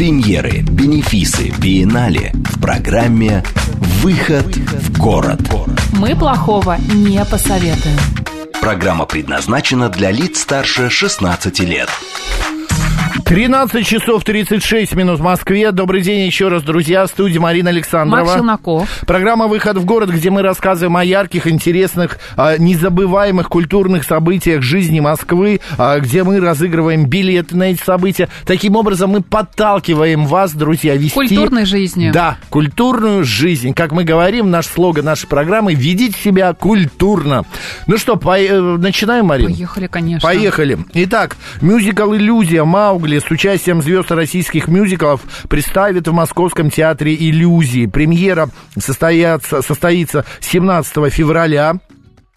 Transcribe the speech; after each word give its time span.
Премьеры, 0.00 0.62
бенефисы, 0.62 1.52
биеннале 1.58 2.32
в 2.32 2.58
программе 2.58 3.44
«Выход 4.00 4.46
в 4.46 4.98
город». 4.98 5.42
Мы 5.92 6.16
плохого 6.16 6.78
не 6.94 7.22
посоветуем. 7.26 7.98
Программа 8.62 9.04
предназначена 9.04 9.90
для 9.90 10.10
лиц 10.10 10.40
старше 10.40 10.88
16 10.88 11.60
лет. 11.60 11.90
13 13.24 13.86
часов 13.86 14.22
36 14.24 14.94
минут 14.94 15.18
в 15.18 15.22
Москве. 15.22 15.72
Добрый 15.72 16.00
день 16.02 16.26
еще 16.26 16.48
раз, 16.48 16.62
друзья. 16.62 17.06
В 17.06 17.08
студии 17.08 17.38
Марина 17.38 17.70
Александрова. 17.70 18.24
Макс 18.24 18.34
Челноков. 18.34 19.00
Программа 19.06 19.48
«Выход 19.48 19.78
в 19.78 19.84
город», 19.84 20.10
где 20.10 20.30
мы 20.30 20.42
рассказываем 20.42 20.96
о 20.96 21.04
ярких, 21.04 21.46
интересных, 21.48 22.18
а, 22.36 22.56
незабываемых 22.56 23.48
культурных 23.48 24.04
событиях 24.04 24.62
жизни 24.62 25.00
Москвы, 25.00 25.60
а, 25.76 25.98
где 25.98 26.22
мы 26.22 26.38
разыгрываем 26.40 27.06
билеты 27.06 27.56
на 27.56 27.70
эти 27.72 27.82
события. 27.82 28.28
Таким 28.46 28.76
образом, 28.76 29.10
мы 29.10 29.22
подталкиваем 29.22 30.26
вас, 30.26 30.52
друзья, 30.52 30.94
вести... 30.94 31.14
Культурной 31.14 31.64
жизнью. 31.64 32.12
Да, 32.12 32.38
культурную 32.48 33.24
жизнь. 33.24 33.74
Как 33.74 33.90
мы 33.90 34.04
говорим, 34.04 34.50
наш 34.50 34.66
слоган 34.66 35.04
нашей 35.04 35.26
программы 35.26 35.74
«Ведите 35.74 36.16
себя 36.18 36.52
культурно». 36.52 37.44
Ну 37.86 37.96
что, 37.96 38.16
по... 38.16 38.38
э, 38.38 38.60
начинаем, 38.60 39.26
Марина? 39.26 39.50
Поехали, 39.50 39.86
конечно. 39.88 40.28
Поехали. 40.28 40.78
Итак, 40.94 41.36
мюзикл 41.60 42.14
«Иллюзия» 42.14 42.64
Маугли 43.00 43.18
с 43.18 43.30
участием 43.30 43.80
звезд 43.80 44.10
российских 44.10 44.68
мюзиклов 44.68 45.22
представит 45.48 46.06
в 46.06 46.12
Московском 46.12 46.68
театре 46.68 47.16
«Иллюзии». 47.18 47.86
Премьера 47.86 48.50
состоится, 48.78 49.62
состоится 49.62 50.26
17 50.40 51.10
февраля. 51.10 51.80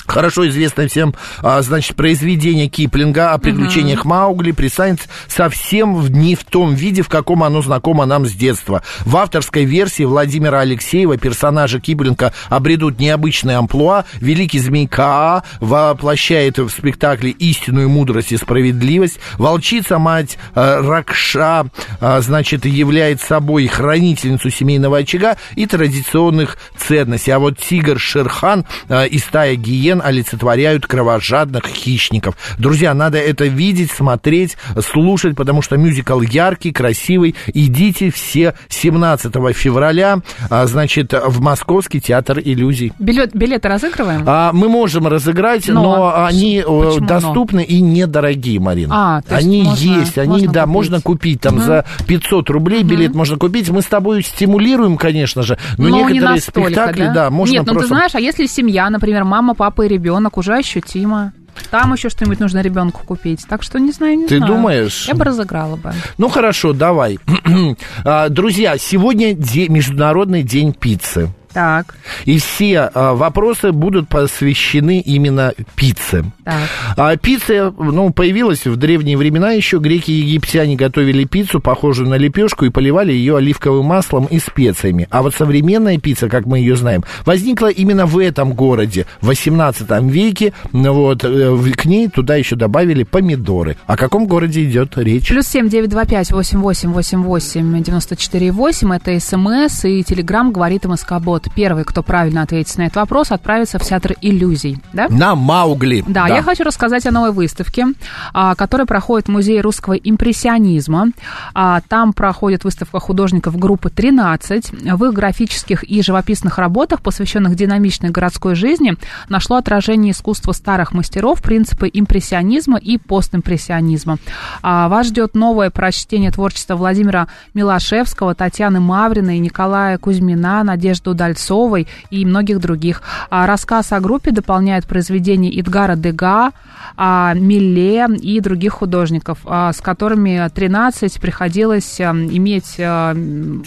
Хорошо 0.05 0.47
известное 0.49 0.87
всем, 0.87 1.15
а, 1.41 1.61
значит, 1.61 1.95
произведение 1.95 2.67
Киплинга 2.67 3.31
о 3.31 3.37
приключениях 3.37 4.05
uh-huh. 4.05 4.09
Маугли 4.09 4.51
представит 4.51 4.99
совсем 5.27 5.95
в, 5.95 6.11
не 6.11 6.35
в 6.35 6.43
том 6.43 6.75
виде, 6.75 7.01
в 7.01 7.09
каком 7.09 7.43
оно 7.43 7.61
знакомо 7.61 8.05
нам 8.05 8.25
с 8.25 8.33
детства. 8.33 8.83
В 9.05 9.15
авторской 9.15 9.63
версии 9.63 10.03
Владимира 10.03 10.59
Алексеева 10.59 11.17
персонажи 11.17 11.79
Киплинга 11.79 12.33
обретут 12.49 12.99
необычное 12.99 13.57
амплуа. 13.57 14.03
Великий 14.15 14.59
змей 14.59 14.87
Каа 14.87 15.43
воплощает 15.61 16.57
в 16.57 16.69
спектакле 16.69 17.31
истинную 17.31 17.89
мудрость 17.89 18.33
и 18.33 18.37
справедливость. 18.37 19.19
Волчица, 19.37 19.99
мать 19.99 20.37
э, 20.53 20.81
Ракша, 20.81 21.67
э, 22.01 22.21
значит, 22.21 22.65
является 22.65 23.27
собой 23.27 23.67
хранительницу 23.67 24.49
семейного 24.49 24.97
очага 24.99 25.37
и 25.55 25.65
традиционных 25.65 26.57
ценностей. 26.77 27.31
А 27.31 27.39
вот 27.39 27.57
тигр 27.57 27.99
Шерхан 27.99 28.65
э, 28.89 29.07
и 29.07 29.17
стая 29.17 29.55
гиен 29.55 29.92
олицетворяют 30.01 30.87
кровожадных 30.87 31.65
хищников. 31.65 32.35
Друзья, 32.57 32.93
надо 32.93 33.17
это 33.17 33.45
видеть, 33.45 33.91
смотреть, 33.91 34.57
слушать, 34.81 35.35
потому 35.35 35.61
что 35.61 35.77
мюзикл 35.77 36.21
яркий, 36.21 36.71
красивый. 36.71 37.35
Идите 37.53 38.11
все 38.11 38.55
17 38.69 39.33
февраля, 39.55 40.19
а, 40.49 40.65
значит, 40.65 41.13
в 41.13 41.41
Московский 41.41 42.01
театр 42.01 42.39
иллюзий. 42.39 42.93
Билет, 42.99 43.35
билеты 43.35 43.67
разыгрываем? 43.67 44.23
А, 44.25 44.51
мы 44.53 44.69
можем 44.69 45.07
разыграть, 45.07 45.67
но, 45.67 45.83
но 45.83 46.25
они 46.25 46.59
э, 46.59 46.63
Почему 46.63 47.07
доступны 47.07 47.59
но? 47.59 47.75
и 47.75 47.81
недорогие, 47.81 48.59
Марина. 48.59 49.17
А, 49.17 49.21
то 49.21 49.35
есть 49.35 49.47
они 49.47 49.63
можно, 49.63 49.99
есть, 49.99 50.17
они, 50.17 50.29
можно 50.29 50.51
да, 50.51 50.61
купить. 50.61 50.73
можно 50.73 51.01
купить. 51.01 51.41
Там 51.41 51.55
угу. 51.55 51.63
за 51.63 51.85
500 52.07 52.49
рублей 52.49 52.81
угу. 52.81 52.89
билет 52.89 53.15
можно 53.15 53.37
купить. 53.37 53.69
Мы 53.69 53.81
с 53.81 53.85
тобой 53.85 54.23
стимулируем, 54.23 54.97
конечно 54.97 55.43
же, 55.43 55.57
но, 55.77 55.89
но 55.89 55.97
некоторые 55.97 56.21
не 56.21 56.35
настолько, 56.35 56.69
спектакли, 56.69 57.05
да, 57.05 57.13
да 57.13 57.29
можно 57.29 57.53
Нет, 57.53 57.65
ну 57.65 57.73
просто... 57.73 57.89
ты 57.89 57.95
знаешь, 57.95 58.15
а 58.15 58.19
если 58.19 58.45
семья, 58.45 58.89
например, 58.89 59.23
мама, 59.23 59.53
папа 59.53 59.82
и 59.83 59.87
ребенок, 59.87 60.37
уже 60.37 60.55
ощутимо. 60.55 61.33
Там 61.69 61.93
еще 61.93 62.09
что-нибудь 62.09 62.39
нужно 62.39 62.61
ребенку 62.61 63.01
купить. 63.05 63.45
Так 63.47 63.61
что 63.61 63.79
не 63.79 63.91
знаю, 63.91 64.17
не 64.17 64.27
Ты 64.27 64.37
знаю. 64.37 64.51
думаешь? 64.53 65.05
Я 65.07 65.13
бы 65.13 65.23
разыграла 65.23 65.75
бы. 65.75 65.93
Ну 66.17 66.27
хорошо, 66.29 66.73
давай. 66.73 67.19
А, 68.05 68.29
Друзья, 68.29 68.77
сегодня 68.77 69.33
де- 69.33 69.67
Международный 69.69 70.41
день 70.43 70.73
пиццы. 70.73 71.29
Так, 71.53 71.95
И 72.25 72.39
все 72.39 72.89
а, 72.93 73.13
вопросы 73.13 73.71
будут 73.71 74.09
посвящены 74.09 74.99
именно 74.99 75.53
пицце. 75.75 76.25
так. 76.43 76.69
А 76.97 77.15
пицца, 77.15 77.73
ну, 77.77 78.11
появилась 78.11 78.65
в 78.65 78.75
древние 78.75 79.17
времена 79.17 79.51
еще. 79.51 79.77
Греки 79.77 80.11
и 80.11 80.15
египтяне 80.21 80.75
готовили 80.75 81.25
пиццу, 81.25 81.59
похожую 81.59 82.09
на 82.09 82.15
лепешку, 82.15 82.65
и 82.65 82.69
поливали 82.69 83.11
ее 83.11 83.37
оливковым 83.37 83.85
маслом 83.85 84.25
и 84.25 84.39
специями. 84.39 85.07
А 85.11 85.21
вот 85.21 85.35
современная 85.35 85.97
пицца, 85.99 86.27
как 86.29 86.45
мы 86.45 86.59
ее 86.59 86.75
знаем, 86.75 87.03
возникла 87.25 87.67
именно 87.67 88.05
в 88.05 88.17
этом 88.17 88.53
городе, 88.53 89.05
в 89.21 89.27
18 89.27 89.89
веке. 90.11 90.53
Вот, 90.71 91.23
э, 91.23 91.57
к 91.75 91.85
ней 91.85 92.07
туда 92.07 92.35
еще 92.35 92.55
добавили 92.55 93.03
помидоры. 93.03 93.77
О 93.85 93.95
каком 93.97 94.25
городе 94.27 94.63
идет 94.63 94.97
речь? 94.97 95.27
Плюс 95.29 95.47
семь 95.47 95.69
девять 95.69 95.89
два 95.89 96.05
пять 96.05 96.31
восемь 96.31 96.59
восемь 96.59 96.91
восемь 96.91 97.21
восемь 97.21 97.83
девяносто 97.83 98.15
четыре 98.15 98.51
восемь. 98.51 98.93
Это 98.93 99.19
СМС 99.19 99.85
и 99.85 100.03
Телеграм 100.03 100.51
говорит 100.51 100.85
МСК 100.85 101.13
Бот. 101.43 101.53
Первый, 101.55 101.83
кто 101.83 102.03
правильно 102.03 102.41
ответит 102.41 102.77
на 102.77 102.83
этот 102.83 102.97
вопрос, 102.97 103.31
отправится 103.31 103.79
в 103.79 103.83
театр 103.83 104.15
иллюзий. 104.21 104.77
Да? 104.91 105.07
На 105.09 105.35
Маугли. 105.35 106.03
Да, 106.07 106.27
я 106.27 106.41
хочу 106.41 106.63
рассказать 106.63 107.05
о 107.05 107.11
новой 107.11 107.31
выставке, 107.31 107.87
а, 108.33 108.55
которая 108.55 108.85
проходит 108.85 109.27
в 109.27 109.31
Музее 109.31 109.61
русского 109.61 109.93
импрессионизма. 109.93 111.07
А, 111.53 111.81
Там 111.87 112.13
проходит 112.13 112.63
выставка 112.63 112.99
художников 112.99 113.57
группы 113.57 113.89
«13». 113.89 114.95
В 114.95 115.05
их 115.05 115.13
графических 115.13 115.83
и 115.83 116.01
живописных 116.01 116.57
работах, 116.57 117.01
посвященных 117.01 117.55
динамичной 117.55 118.09
городской 118.09 118.55
жизни, 118.55 118.95
нашло 119.29 119.57
отражение 119.57 120.11
искусства 120.11 120.51
старых 120.53 120.93
мастеров, 120.93 121.41
принципы 121.41 121.89
импрессионизма 121.91 122.77
и 122.77 122.97
постимпрессионизма. 122.97 124.17
А, 124.61 124.87
Вас 124.89 125.07
ждет 125.07 125.35
новое 125.35 125.69
прочтение 125.69 126.31
творчества 126.31 126.75
Владимира 126.75 127.27
Милошевского, 127.53 128.35
Татьяны 128.35 128.79
Мавриной, 128.79 129.39
Николая 129.39 129.97
Кузьмина, 129.97 130.63
Надежды 130.63 131.09
Удальцовой 131.33 131.87
и 132.11 132.25
многих 132.25 132.59
других. 132.59 133.01
А 133.29 133.47
Рассказ 133.47 133.91
о 133.91 133.99
группе 133.99 134.31
дополняет 134.31 134.85
произведения 134.85 135.49
Эдгара 135.59 135.95
Дега, 135.95 136.51
а, 136.95 137.33
Милле 137.33 138.05
и 138.21 138.39
других 138.39 138.73
художников, 138.73 139.39
а, 139.45 139.73
с 139.73 139.81
которыми 139.81 140.49
13 140.53 141.19
приходилось 141.19 141.99
иметь 141.99 142.79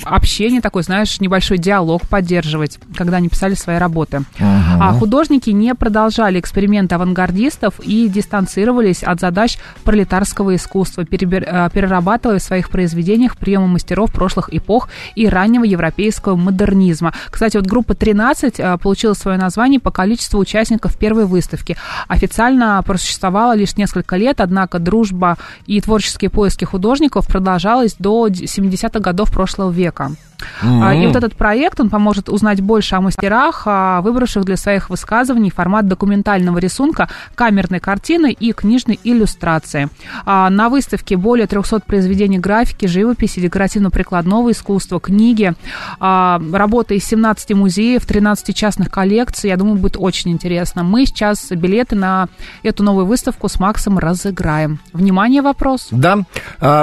общение, 0.05 0.61
такой, 0.61 0.83
знаешь, 0.83 1.21
небольшой 1.21 1.59
диалог 1.59 2.03
поддерживать, 2.09 2.79
когда 2.95 3.17
они 3.17 3.29
писали 3.29 3.55
свои 3.55 3.79
работы. 3.79 4.23
А 4.41 4.93
художники 4.93 5.51
не 5.51 5.75
продолжали 5.75 6.39
эксперименты 6.39 6.95
авангардистов 6.95 7.81
и 7.81 8.09
дистанцировались 8.09 9.03
от 9.03 9.21
задач 9.21 9.59
пролетарского 9.85 10.55
искусства, 10.55 11.03
перебер- 11.03 11.71
перерабатывая 11.71 12.39
в 12.39 12.43
своих 12.43 12.71
произведениях 12.71 13.37
приемы 13.37 13.67
мастеров 13.69 14.13
прошлых 14.13 14.53
эпох 14.53 14.89
и 15.15 15.29
раннего 15.29 15.65
европейского 15.65 16.37
модернизма. 16.37 17.13
Кстати, 17.31 17.56
вот 17.59 17.67
группа 17.67 17.95
13 17.95 18.61
а, 18.61 18.77
получила 18.79 19.15
свое 19.15 19.39
название 19.39 19.81
по 19.81 19.91
количеству 19.91 20.39
участников 20.39 20.97
первой 20.97 21.27
выставки. 21.27 21.77
Официально 22.09 22.83
просуществовала 22.85 23.55
лишь 23.55 23.77
несколько 23.77 24.17
лет, 24.17 24.41
однако 24.41 24.79
дружба 24.79 25.37
и 25.67 25.81
творческие 25.81 26.31
поиски 26.31 26.65
художников 26.65 27.27
продолжалась 27.27 27.97
до 27.99 28.29
70-х 28.29 29.01
годов 29.01 29.33
прошлого 29.33 29.71
века. 29.71 30.13
А, 30.63 30.95
И 30.95 31.07
вот 31.07 31.17
этот 31.17 31.37
проект, 31.37 31.81
он 31.81 31.91
поможет 31.91 32.29
узнать 32.29 32.61
больше 32.61 32.95
о 32.97 33.01
мастерах, 33.01 33.67
выбравших 33.67 34.45
для 34.45 34.57
своих 34.57 34.91
высказываний 34.91 35.51
формат 35.51 35.87
документального 35.89 36.59
рисунка, 36.59 37.09
камерной 37.35 37.81
картины 37.81 38.33
и 38.33 38.53
книжной 38.53 38.99
иллюстрации. 39.05 39.89
А, 40.25 40.51
На 40.51 40.69
выставке 40.69 41.17
более 41.17 41.47
300 41.47 41.81
произведений 41.81 42.39
графики, 42.39 42.87
живописи, 42.87 43.41
декоративно-прикладного 43.41 44.51
искусства, 44.51 45.01
книги, 45.01 45.55
а, 46.01 46.41
работы 46.53 46.97
из 46.97 47.05
17 47.05 47.55
музеев, 47.55 48.05
13 48.05 48.53
частных 48.53 48.91
коллекций. 48.91 49.51
Я 49.51 49.57
думаю, 49.57 49.77
будет 49.77 49.97
очень 49.99 50.31
интересно. 50.33 50.83
Мы 50.83 51.07
сейчас 51.07 51.51
билеты 51.51 51.97
на 51.97 52.29
эту 52.63 52.83
новую 52.83 53.07
выставку 53.07 53.49
с 53.49 53.59
Максом 53.61 53.99
разыграем. 53.99 54.79
Внимание, 54.93 55.43
вопрос. 55.43 55.89
Да, 55.91 56.25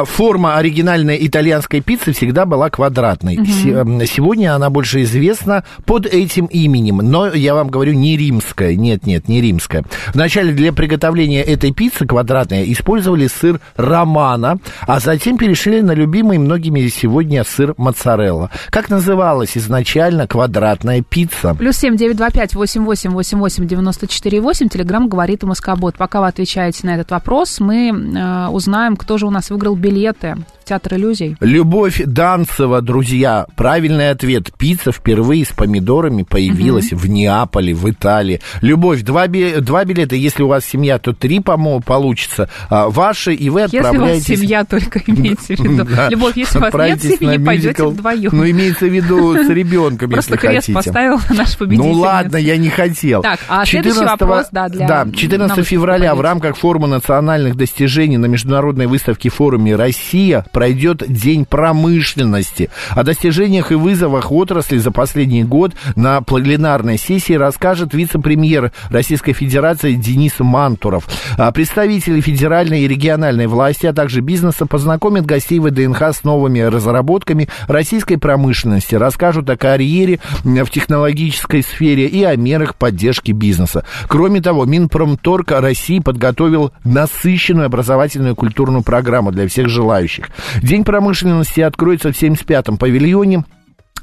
форма 0.05 0.57
оригинальной 0.57 1.17
итальянской 1.27 1.81
пиццы 1.81 2.13
всегда 2.13 2.45
была 2.45 2.69
квадратной. 2.69 3.42
Сегодня 3.45 4.55
она 4.55 4.69
больше 4.69 5.03
известна 5.03 5.63
под 5.85 6.05
этим 6.05 6.45
именем, 6.45 6.97
но 6.97 7.27
я 7.27 7.53
вам 7.53 7.69
говорю, 7.69 7.93
не 7.93 8.17
римская. 8.17 8.75
Нет, 8.75 9.05
нет, 9.05 9.27
не 9.27 9.41
римская. 9.41 9.83
Вначале 10.13 10.53
для 10.53 10.73
приготовления 10.73 11.41
этой 11.41 11.71
пиццы 11.71 12.05
квадратной 12.05 12.71
использовали 12.71 13.27
сыр 13.27 13.59
романа, 13.75 14.59
а 14.81 14.99
затем 14.99 15.37
перешли 15.37 15.81
на 15.81 15.93
любимый 15.93 16.37
многими 16.37 16.87
сегодня 16.87 17.43
сыр 17.43 17.73
моцарелла. 17.77 18.51
Как 18.69 18.89
называлась 18.89 19.57
изначально 19.57 20.27
квадратная 20.27 21.01
пицца? 21.01 21.55
Плюс 21.55 21.77
семь 21.77 21.97
девять 21.97 22.17
два 22.17 22.29
пять 22.29 22.53
восемь 22.53 22.83
восемь 22.83 23.11
восемь 23.11 23.39
восемь 23.39 23.67
девяносто 23.67 24.07
четыре 24.07 24.41
восемь. 24.41 24.69
Телеграмм 24.69 25.07
говорит 25.07 25.43
Москобот. 25.43 25.95
Пока 25.97 26.21
вы 26.21 26.27
отвечаете 26.27 26.85
на 26.87 26.95
этот 26.95 27.11
вопрос, 27.11 27.59
мы 27.59 27.89
э, 27.89 28.47
узнаем, 28.49 28.95
кто 28.95 29.17
же 29.17 29.25
у 29.25 29.29
нас 29.29 29.49
выиграл 29.49 29.75
билеты 29.75 30.35
в 30.61 30.65
Театр 30.65 30.95
иллюзий. 30.95 31.35
Любовь 31.39 32.01
Данцева, 32.05 32.81
друзья. 32.81 33.32
Правильный 33.55 34.09
ответ. 34.09 34.51
Пицца 34.57 34.91
впервые 34.91 35.45
с 35.45 35.49
помидорами 35.49 36.23
появилась 36.23 36.91
угу. 36.91 37.01
в 37.01 37.09
Неаполе, 37.09 37.73
в 37.73 37.89
Италии. 37.89 38.41
Любовь, 38.61 39.01
два, 39.01 39.27
би- 39.27 39.59
два 39.59 39.85
билета. 39.85 40.15
Если 40.15 40.43
у 40.43 40.47
вас 40.47 40.65
семья, 40.65 40.99
то 40.99 41.13
три 41.13 41.39
по 41.39 41.57
получится. 41.81 42.49
А, 42.69 42.89
ваши, 42.89 43.33
и 43.33 43.49
вы 43.49 43.63
отправляетесь... 43.63 44.29
Если 44.29 44.33
у 44.33 44.37
вас 44.37 44.41
семья 44.41 44.65
только 44.65 44.99
имеется 45.05 45.55
в 45.55 45.59
виду. 45.59 45.87
Любовь, 46.09 46.37
если 46.37 46.57
у 46.57 46.61
вас 46.61 46.73
нет 46.73 47.01
семьи, 47.01 47.37
пойдете 47.37 47.83
вдвоем. 47.85 48.29
Ну, 48.33 48.49
имеется 48.49 48.85
в 48.85 48.93
виду 48.93 49.35
с 49.43 49.49
ребенком, 49.49 50.11
если 50.11 50.35
хотите. 50.35 50.71
Просто 50.71 50.71
крест 50.71 50.73
поставил 50.73 51.19
наш 51.29 51.57
победитель. 51.57 51.87
Ну, 51.87 51.93
ладно, 51.93 52.37
я 52.37 52.57
не 52.57 52.69
хотел. 52.69 53.21
Так, 53.21 53.39
а 53.47 53.65
следующий 53.65 54.03
вопрос, 54.03 54.47
да, 54.51 54.69
для... 54.69 54.87
Да, 54.87 55.07
14 55.13 55.65
февраля 55.65 56.15
в 56.15 56.21
рамках 56.21 56.57
форума 56.57 56.87
национальных 56.87 57.55
достижений 57.55 58.17
на 58.17 58.25
международной 58.25 58.87
выставке 58.87 59.29
форуме 59.29 59.75
«Россия» 59.75 60.45
пройдет 60.51 61.03
День 61.07 61.45
промышленности. 61.45 62.69
О 62.91 63.03
достижениях 63.23 63.71
и 63.71 63.75
вызовах 63.75 64.33
отрасли 64.33 64.77
за 64.77 64.91
последний 64.91 65.45
год 65.45 65.71
на 65.95 66.21
пленарной 66.21 66.97
сессии 66.97 67.33
расскажет 67.33 67.93
вице-премьер 67.93 68.73
Российской 68.89 69.31
Федерации 69.31 69.93
Денис 69.93 70.33
Мантуров. 70.39 71.07
А 71.37 71.49
представители 71.53 72.19
федеральной 72.19 72.81
и 72.81 72.87
региональной 72.87 73.47
власти, 73.47 73.85
а 73.85 73.93
также 73.93 74.19
бизнеса 74.19 74.65
познакомят 74.65 75.25
гостей 75.25 75.59
ВДНХ 75.59 76.01
с 76.01 76.25
новыми 76.25 76.59
разработками 76.59 77.47
российской 77.67 78.17
промышленности, 78.17 78.95
расскажут 78.95 79.49
о 79.49 79.55
карьере 79.55 80.19
в 80.43 80.69
технологической 80.69 81.63
сфере 81.63 82.07
и 82.07 82.23
о 82.23 82.35
мерах 82.35 82.75
поддержки 82.75 83.31
бизнеса. 83.31 83.85
Кроме 84.09 84.41
того, 84.41 84.65
Минпромторг 84.65 85.51
России 85.51 85.99
подготовил 85.99 86.73
насыщенную 86.83 87.67
образовательную 87.67 88.33
и 88.33 88.35
культурную 88.35 88.83
программу 88.83 89.31
для 89.31 89.47
всех 89.47 89.69
желающих. 89.69 90.29
День 90.61 90.83
промышленности 90.83 91.61
откроется 91.61 92.11
в 92.11 92.21
75-м 92.21 92.77
павильоне 92.77 93.12
районе 93.13 93.45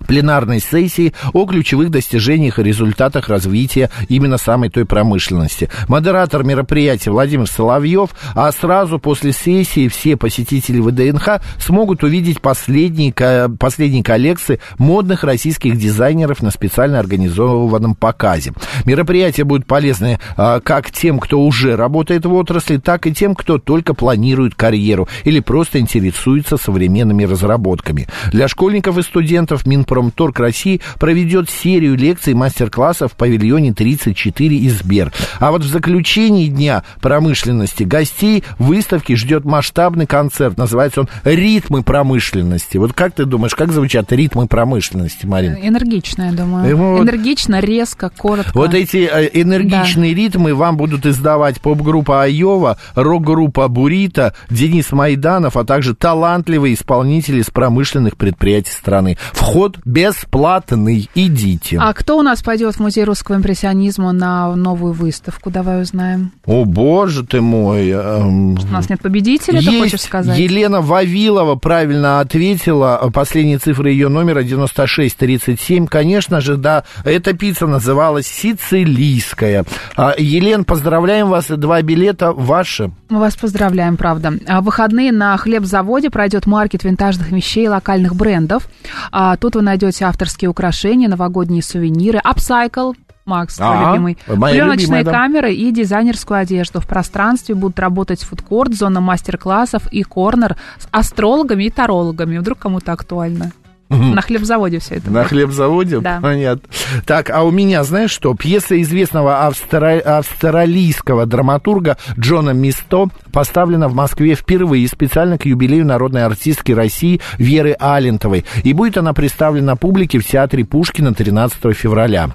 пленарной 0.06 0.60
сессии 0.60 1.12
о 1.32 1.46
ключевых 1.46 1.90
достижениях 1.90 2.58
и 2.58 2.62
результатах 2.62 3.28
развития 3.28 3.90
именно 4.08 4.38
самой 4.38 4.70
той 4.70 4.84
промышленности. 4.84 5.70
Модератор 5.88 6.44
мероприятия 6.44 7.10
Владимир 7.10 7.48
Соловьев, 7.48 8.10
а 8.34 8.50
сразу 8.52 8.98
после 8.98 9.32
сессии 9.32 9.88
все 9.88 10.16
посетители 10.16 10.80
ВДНХ 10.80 11.40
смогут 11.58 12.02
увидеть 12.02 12.40
последние, 12.40 13.12
последние 13.58 14.02
коллекции 14.02 14.60
модных 14.78 15.24
российских 15.24 15.78
дизайнеров 15.78 16.42
на 16.42 16.50
специально 16.50 16.98
организованном 16.98 17.94
показе. 17.94 18.52
Мероприятие 18.84 19.44
будет 19.44 19.66
полезны 19.66 20.18
а, 20.36 20.60
как 20.60 20.90
тем, 20.90 21.18
кто 21.18 21.40
уже 21.40 21.76
работает 21.76 22.24
в 22.24 22.32
отрасли, 22.32 22.78
так 22.78 23.06
и 23.06 23.14
тем, 23.14 23.34
кто 23.34 23.58
только 23.58 23.94
планирует 23.94 24.54
карьеру 24.54 25.08
или 25.24 25.40
просто 25.40 25.78
интересуется 25.78 26.56
современными 26.56 27.24
разработками. 27.24 28.06
Для 28.32 28.48
школьников 28.48 28.98
и 28.98 29.02
студентов 29.02 29.66
Мин 29.66 29.84
Промторг 29.90 30.38
России 30.38 30.80
проведет 31.00 31.50
серию 31.50 31.96
лекций, 31.96 32.32
мастер-классов 32.32 33.10
в 33.10 33.16
павильоне 33.16 33.74
34 33.74 34.56
из 34.56 34.78
Сбер. 34.78 35.12
А 35.40 35.50
вот 35.50 35.64
в 35.64 35.68
заключении 35.68 36.46
Дня 36.46 36.84
промышленности 37.00 37.82
гостей 37.82 38.44
выставки 38.60 39.16
ждет 39.16 39.44
масштабный 39.44 40.06
концерт. 40.06 40.56
Называется 40.56 41.00
он 41.00 41.08
«Ритмы 41.24 41.82
промышленности». 41.82 42.76
Вот 42.76 42.92
как 42.92 43.14
ты 43.14 43.24
думаешь, 43.24 43.56
как 43.56 43.72
звучат 43.72 44.12
ритмы 44.12 44.46
промышленности, 44.46 45.26
Марина? 45.26 45.58
Энергично, 45.60 46.30
я 46.30 46.32
думаю. 46.32 46.76
Вот... 46.76 47.02
Энергично, 47.02 47.58
резко, 47.58 48.10
коротко. 48.16 48.52
Вот 48.54 48.74
эти 48.74 49.08
э, 49.12 49.28
энергичные 49.32 50.14
да. 50.14 50.20
ритмы 50.20 50.54
вам 50.54 50.76
будут 50.76 51.04
издавать 51.04 51.60
поп-группа 51.60 52.22
Айова, 52.22 52.78
рок-группа 52.94 53.66
Бурита, 53.66 54.34
Денис 54.50 54.92
Майданов, 54.92 55.56
а 55.56 55.64
также 55.64 55.96
талантливые 55.96 56.74
исполнители 56.74 57.40
из 57.40 57.50
промышленных 57.50 58.16
предприятий 58.16 58.70
страны. 58.70 59.18
Вход 59.32 59.79
бесплатный. 59.84 61.08
Идите. 61.14 61.78
А 61.80 61.92
кто 61.92 62.18
у 62.18 62.22
нас 62.22 62.42
пойдет 62.42 62.74
в 62.74 62.80
Музей 62.80 63.04
русского 63.04 63.36
импрессионизма 63.36 64.12
на 64.12 64.54
новую 64.56 64.92
выставку? 64.92 65.50
Давай 65.50 65.82
узнаем. 65.82 66.32
О, 66.46 66.64
боже 66.64 67.24
ты 67.24 67.40
мой. 67.40 67.92
У 67.92 68.72
нас 68.72 68.88
нет 68.88 69.00
победителя, 69.00 69.60
Есть 69.60 69.68
ты 69.68 69.78
хочешь 69.78 70.00
сказать? 70.02 70.38
Елена 70.38 70.80
Вавилова 70.80 71.56
правильно 71.56 72.20
ответила. 72.20 73.10
Последние 73.12 73.58
цифры 73.58 73.90
ее 73.90 74.08
номера 74.08 74.42
9637. 74.42 75.86
Конечно 75.86 76.40
же, 76.40 76.56
да, 76.56 76.84
эта 77.04 77.34
пицца 77.34 77.66
называлась 77.66 78.26
сицилийская. 78.26 79.64
А, 79.96 80.14
Елен, 80.16 80.64
поздравляем 80.64 81.28
вас. 81.28 81.46
Два 81.48 81.82
билета 81.82 82.32
ваши. 82.32 82.90
Мы 83.08 83.20
вас 83.20 83.36
поздравляем, 83.36 83.96
правда. 83.96 84.32
А 84.46 84.60
в 84.60 84.70
выходные 84.70 85.10
на 85.10 85.36
хлебзаводе 85.36 86.10
пройдет 86.10 86.46
маркет 86.46 86.84
винтажных 86.84 87.32
вещей 87.32 87.68
локальных 87.68 88.14
брендов. 88.14 88.68
А, 89.10 89.36
тут 89.36 89.56
вы 89.56 89.62
найдете 89.70 90.04
авторские 90.04 90.50
украшения, 90.50 91.08
новогодние 91.08 91.62
сувениры, 91.62 92.18
апсайкл, 92.18 92.92
Макс, 93.26 93.56
твой 93.56 93.68
ага, 93.68 93.92
любимый. 93.92 94.18
Пленочные 94.26 95.04
да. 95.04 95.12
камеры 95.12 95.54
и 95.54 95.70
дизайнерскую 95.70 96.40
одежду. 96.40 96.80
В 96.80 96.86
пространстве 96.86 97.54
будут 97.54 97.78
работать 97.78 98.22
фудкорт, 98.22 98.74
зона 98.74 99.00
мастер-классов 99.00 99.86
и 99.92 100.02
корнер 100.02 100.56
с 100.78 100.88
астрологами 100.90 101.64
и 101.64 101.70
тарологами. 101.70 102.38
Вдруг 102.38 102.58
кому-то 102.58 102.92
актуально. 102.92 103.52
На 103.90 104.22
хлебзаводе 104.22 104.78
все 104.78 104.96
это. 104.96 105.10
На 105.10 105.24
хлебзаводе? 105.24 106.00
Да. 106.00 106.20
Понятно. 106.22 106.62
Так, 107.06 107.30
а 107.30 107.42
у 107.42 107.50
меня, 107.50 107.82
знаешь 107.82 108.12
что, 108.12 108.34
пьеса 108.34 108.80
известного 108.80 109.46
австра... 109.46 109.98
австралийского 109.98 111.26
драматурга 111.26 111.98
Джона 112.18 112.50
Мисто 112.50 113.08
поставлена 113.32 113.88
в 113.88 113.94
Москве 113.94 114.34
впервые 114.34 114.86
специально 114.86 115.38
к 115.38 115.46
юбилею 115.46 115.84
народной 115.84 116.24
артистки 116.24 116.70
России 116.70 117.20
Веры 117.38 117.76
Алентовой. 117.78 118.44
И 118.62 118.72
будет 118.72 118.96
она 118.96 119.12
представлена 119.12 119.74
публике 119.74 120.20
в 120.20 120.26
театре 120.26 120.64
Пушкина 120.64 121.12
13 121.12 121.76
февраля. 121.76 122.30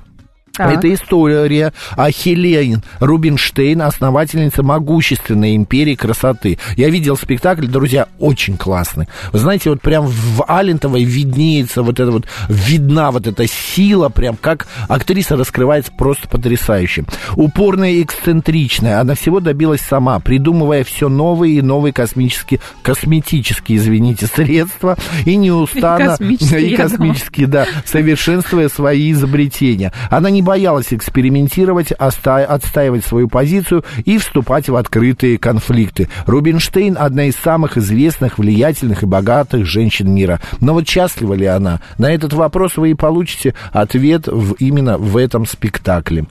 Так. 0.58 0.78
Это 0.78 0.94
история 0.94 1.74
о 1.98 2.10
Хелен 2.12 2.84
Рубинштейн, 3.00 3.82
основательнице 3.82 4.64
могущественной 4.64 5.56
империи 5.56 5.96
красоты. 5.96 6.58
Я 6.78 6.90
видел 6.90 7.18
спектакль, 7.18 7.68
друзья, 7.68 8.08
очень 8.20 8.58
классный. 8.58 9.08
Вы 9.32 9.40
знаете, 9.40 9.70
вот 9.70 9.82
прям 9.82 10.06
в 10.06 10.44
Алентовой 10.48 11.04
виднеется 11.04 11.84
вот 11.84 12.00
эта 12.00 12.12
вот, 12.12 12.26
видна 12.48 13.12
вот 13.12 13.28
эта 13.28 13.48
сила, 13.48 14.10
прям 14.10 14.38
как 14.38 14.68
актриса 14.88 15.36
раскрывается 15.36 15.92
просто 15.92 16.28
потрясающе. 16.30 17.06
Упорная 17.36 17.92
и 17.92 18.04
эксцентричная, 18.04 19.02
она 19.02 19.16
всего 19.16 19.40
добилась 19.40 19.82
сама, 19.82 20.20
придумывая 20.20 20.84
все 20.84 21.10
новые 21.10 21.58
и 21.58 21.62
новые 21.62 21.92
космические, 21.92 22.60
косметические, 22.82 23.78
извините, 23.78 24.28
средства, 24.28 24.96
и 25.26 25.36
неустанно... 25.36 26.18
И 26.20 26.76
космические, 26.76 27.48
да, 27.48 27.66
совершенствуя 27.86 28.70
свои 28.70 29.12
изобретения. 29.12 29.92
Она 30.10 30.30
не 30.30 30.42
боялась 30.46 30.94
экспериментировать, 30.94 31.92
отстаивать 31.92 33.04
свою 33.04 33.28
позицию 33.28 33.84
и 34.06 34.18
вступать 34.18 34.70
в 34.70 34.78
открытые 34.78 35.38
конфликты. 35.38 36.08
Рубинштейн– 36.26 36.96
одна 37.00 37.26
из 37.26 37.36
самых 37.36 37.78
известных, 37.78 38.38
влиятельных 38.38 39.04
и 39.04 39.06
богатых 39.06 39.66
женщин 39.66 40.14
мира. 40.14 40.40
Но 40.62 40.74
вот 40.74 40.88
счастлива 40.88 41.34
ли 41.34 41.46
она? 41.46 41.82
На 41.98 42.14
этот 42.14 42.32
вопрос 42.32 42.78
вы 42.78 42.92
и 42.92 42.94
получите 42.94 43.54
ответ 43.74 44.28
в, 44.28 44.54
именно 44.54 44.98
в 44.98 45.18
этом 45.18 45.46
спектакле. 45.46 46.26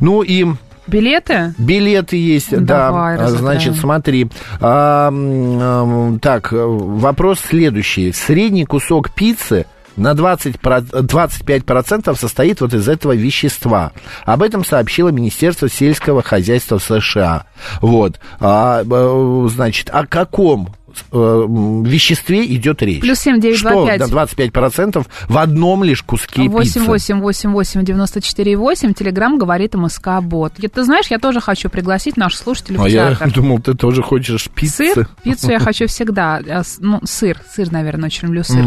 Ну 0.00 0.20
и 0.20 0.46
Билеты? 0.86 1.54
Билеты 1.56 2.16
есть, 2.16 2.50
Давай, 2.50 3.16
да. 3.16 3.22
Разыграем. 3.22 3.60
Значит, 3.60 3.76
смотри. 3.76 4.28
А, 4.60 5.12
а, 5.12 6.18
так, 6.20 6.48
вопрос 6.50 7.38
следующий. 7.48 8.12
Средний 8.12 8.64
кусок 8.64 9.14
пиццы– 9.14 9.66
на 9.96 10.14
20, 10.14 10.56
25% 10.56 12.18
состоит 12.18 12.60
вот 12.60 12.74
из 12.74 12.88
этого 12.88 13.12
вещества. 13.12 13.92
Об 14.24 14.42
этом 14.42 14.64
сообщило 14.64 15.08
Министерство 15.08 15.68
сельского 15.68 16.22
хозяйства 16.22 16.78
США. 16.78 17.46
Вот. 17.80 18.20
А, 18.40 18.82
э, 18.82 19.48
значит, 19.50 19.90
о 19.90 20.06
каком 20.06 20.74
э, 21.12 21.46
веществе 21.84 22.44
идет 22.54 22.82
речь? 22.82 23.00
Плюс 23.00 23.18
семь 23.18 23.40
девять 23.40 23.60
два 23.60 23.70
Что 23.72 23.86
пять. 23.86 24.00
на 24.00 24.04
25% 24.04 25.06
в 25.28 25.38
одном 25.38 25.84
лишь 25.84 26.02
куске 26.02 26.48
Восемь 26.48 26.72
пиццы? 26.72 26.80
восемь 26.80 27.20
восемь 27.20 27.50
восемь 27.50 27.84
девяносто 27.84 28.20
четыре 28.20 28.56
восемь. 28.56 28.92
Телеграмм 28.94 29.38
говорит 29.38 29.74
МСК 29.74 30.20
Бот. 30.22 30.54
Ты 30.54 30.84
знаешь, 30.84 31.06
я 31.08 31.18
тоже 31.18 31.40
хочу 31.40 31.68
пригласить 31.68 32.16
наших 32.16 32.40
слушателей 32.40 32.78
в 32.78 32.82
А 32.82 32.88
я 32.88 33.10
театр. 33.14 33.32
думал, 33.34 33.60
ты 33.60 33.74
тоже 33.74 34.02
хочешь 34.02 34.48
пиццы. 34.54 34.94
Сыр, 34.94 35.08
пиццу 35.22 35.50
я 35.50 35.58
хочу 35.60 35.86
всегда. 35.86 36.40
С- 36.46 36.78
Ну, 36.80 37.00
сыр, 37.04 37.38
сыр, 37.54 37.70
наверное, 37.72 38.06
очень 38.06 38.28
люблю 38.28 38.42
сыр. 38.44 38.64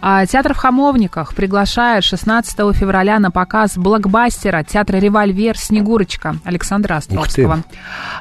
А, 0.00 0.24
театр 0.26 0.54
в 0.54 0.56
Хамовниках 0.58 1.34
приглашает 1.34 2.04
16 2.04 2.56
февраля 2.76 3.18
на 3.18 3.30
показ 3.30 3.76
блокбастера 3.76 4.62
театра 4.64 4.96
«Револьвер. 4.98 5.56
Снегурочка» 5.58 6.36
Александра 6.44 6.96
Островского. 6.96 7.62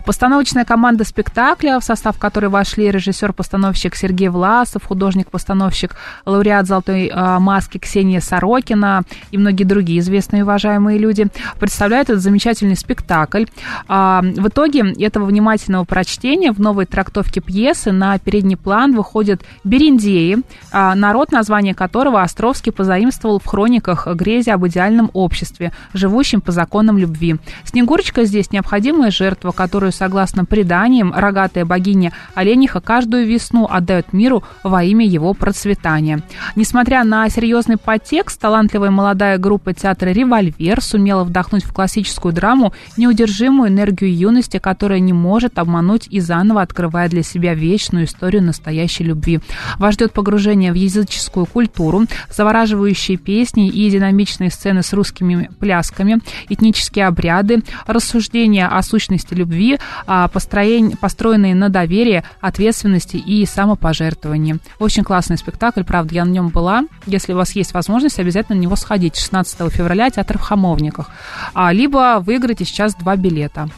Постановочная 0.05 0.65
команда 0.65 1.03
спектакля, 1.03 1.79
в 1.79 1.84
состав 1.84 2.17
которой 2.19 2.48
вошли 2.48 2.89
режиссер-постановщик 2.91 3.54
Сергей 3.95 4.29
Власов, 4.29 4.85
художник-постановщик, 4.85 5.95
лауреат 6.25 6.67
«Золотой 6.67 7.12
а, 7.13 7.39
маски» 7.39 7.77
Ксения 7.77 8.19
Сорокина 8.19 9.03
и 9.31 9.38
многие 9.38 9.63
другие 9.63 10.00
известные 10.00 10.41
и 10.41 10.43
уважаемые 10.43 10.97
люди, 10.97 11.27
представляют 11.59 12.09
этот 12.09 12.21
замечательный 12.21 12.75
спектакль. 12.75 13.45
А, 13.88 14.21
В 14.21 14.47
итоге 14.47 14.93
этого 15.00 15.25
внимательного 15.25 15.83
прочтения 15.85 16.51
в 16.51 16.59
новой 16.59 16.85
трактовке 16.85 17.41
пьесы 17.41 17.91
на 17.91 18.17
передний 18.19 18.57
план 18.57 18.95
выходят 18.95 19.41
бериндеи, 19.63 20.38
а, 20.71 20.95
народ, 20.95 21.31
название 21.31 21.74
которого 21.74 22.21
Островский 22.21 22.71
позаимствовал 22.71 23.39
в 23.39 23.45
хрониках 23.45 24.07
грези 24.07 24.50
об 24.50 24.65
идеальном 24.67 25.09
обществе, 25.13 25.71
живущем 25.93 26.41
по 26.41 26.51
законам 26.51 26.97
любви. 26.97 27.35
Снегурочка 27.63 28.25
здесь 28.25 28.51
необходимая 28.51 29.12
жертва, 29.12 29.51
которую, 29.51 29.91
согласно 29.91 30.45
преданиям, 30.45 31.13
рогатая 31.15 31.65
богиня 31.65 32.12
Олениха 32.33 32.81
каждую 32.81 33.25
весну 33.36 33.68
отдает 33.70 34.13
миру 34.13 34.44
во 34.63 34.84
имя 34.84 35.06
его 35.06 35.34
процветания. 35.34 36.22
Несмотря 36.56 37.04
на 37.04 37.30
серьезный 37.30 37.77
подтекст, 37.77 38.39
талантливая 38.39 38.92
молодая 38.92 39.38
группа 39.38 39.74
театра 39.74 40.10
«Револьвер» 40.10 40.82
сумела 40.82 41.24
вдохнуть 41.24 41.63
в 41.63 41.74
классическую 41.74 42.34
драму 42.34 42.74
неудержимую 42.98 43.70
энергию 43.70 44.15
юности, 44.15 44.58
которая 44.58 45.00
не 45.00 45.13
может 45.13 45.60
обмануть 45.60 46.08
и 46.10 46.20
заново 46.20 46.62
открывая 46.62 47.10
для 47.10 47.24
себя 47.24 47.54
вечную 47.54 48.06
историю 48.06 48.44
настоящей 48.44 49.04
любви. 49.04 49.39
Вас 49.77 49.96
ждет 49.96 50.13
погружение 50.13 50.72
в 50.72 50.75
языческую 50.75 51.46
культуру, 51.46 52.06
завораживающие 52.32 53.18
песни 53.18 53.68
и 53.68 53.89
динамичные 53.89 54.50
сцены 54.50 54.82
с 54.82 54.94
русскими 54.94 55.50
плясками, 55.60 56.20
этнические 56.50 57.08
обряды, 57.08 57.63
рассуждения 57.86 58.68
о 58.68 58.82
сущности 58.82 59.34
любви, 59.34 59.77
а, 60.08 60.27
построен- 60.27 60.96
построенные 60.98 61.56
на 61.56 61.70
доверии, 61.70 62.24
ответственности 62.42 63.18
и 63.25 63.46
самопожертвовании. 63.46 64.58
Очень 64.79 65.03
классный 65.03 65.38
спектакль, 65.38 65.84
правда, 65.84 66.15
я 66.15 66.25
на 66.25 66.29
нем 66.29 66.50
была. 66.50 66.84
Если 67.05 67.34
у 67.34 67.38
вас 67.38 67.51
есть 67.51 67.74
возможность, 67.74 68.20
обязательно 68.20 68.58
на 68.58 68.62
него 68.62 68.75
сходить. 68.75 69.15
16 69.15 69.72
февраля 69.72 70.10
театр 70.10 70.38
в 70.38 70.41
Хамовниках. 70.41 71.10
А, 71.53 71.72
либо 71.74 72.20
выиграйте 72.20 72.65
сейчас 72.65 72.96
два 72.96 73.15
билета. 73.15 73.70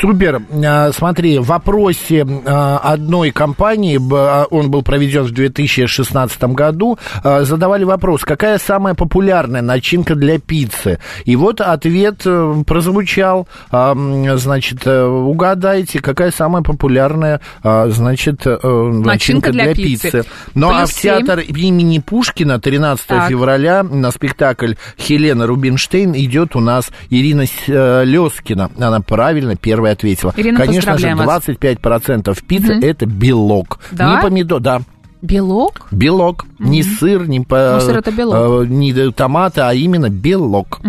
Супер. 0.00 0.42
А, 0.64 0.92
Смотри, 0.92 1.38
в 1.38 1.46
вопросе 1.46 2.26
а, 2.46 2.78
одной 2.78 3.30
компании, 3.30 3.98
а, 4.12 4.44
он 4.50 4.70
был 4.70 4.82
проведен 4.82 5.22
в 5.24 5.30
2016 5.32 6.42
году, 6.54 6.98
а, 7.24 7.44
задавали 7.44 7.84
вопрос, 7.84 8.22
какая 8.22 8.58
самая 8.58 8.94
популярная 8.94 9.62
начинка 9.62 10.14
для 10.14 10.38
пиццы? 10.38 10.98
И 11.24 11.36
вот 11.36 11.60
ответ 11.60 12.22
э, 12.24 12.54
прозвучал, 12.66 13.48
а, 13.70 13.94
значит, 14.36 14.86
э, 14.86 15.04
угадайте, 15.04 16.00
какая 16.00 16.30
самая 16.30 16.62
популярная, 16.62 17.40
а, 17.62 17.88
значит, 17.88 18.42
э, 18.46 18.58
начинка 18.62 19.50
для 19.52 19.64
для, 19.64 19.74
пиццы. 19.74 20.10
пиццы. 20.10 20.24
Ну 20.54 20.70
а 20.70 20.78
Плюс 20.80 20.90
в 20.90 21.00
театр 21.00 21.40
имени 21.40 21.98
Пушкина 21.98 22.60
13 22.60 23.06
Так. 23.06 23.28
февраля 23.28 23.82
на 23.82 24.10
спектакль 24.10 24.74
Хелена 24.98 25.46
Рубинштейн 25.46 26.14
идет 26.14 26.56
у 26.56 26.60
нас 26.60 26.90
Ирина 27.10 27.44
Лескина. 27.66 28.70
Она 28.78 29.00
правильно 29.00 29.56
первая 29.56 29.87
ответила. 29.90 30.32
Ирина, 30.36 30.58
Конечно 30.58 30.92
же, 30.98 31.06
поздравляем 31.08 31.18
вас. 31.26 31.44
25% 31.46 32.44
пиццы 32.46 32.72
это 32.82 33.06
белок. 33.06 33.78
Да? 33.92 34.16
Не 34.16 34.22
помидор, 34.22 34.60
да. 34.60 34.82
Белок? 35.20 35.88
Белок. 35.90 36.46
Не 36.60 36.84
сыр, 36.84 37.28
не, 37.28 37.40
по- 37.40 37.78
Ну, 37.80 37.80
сыр 37.80 37.96
это 37.98 38.12
белок. 38.12 38.64
э, 38.64 38.66
не 38.68 39.10
томаты, 39.10 39.62
а 39.62 39.74
именно 39.74 40.08
белок. 40.10 40.80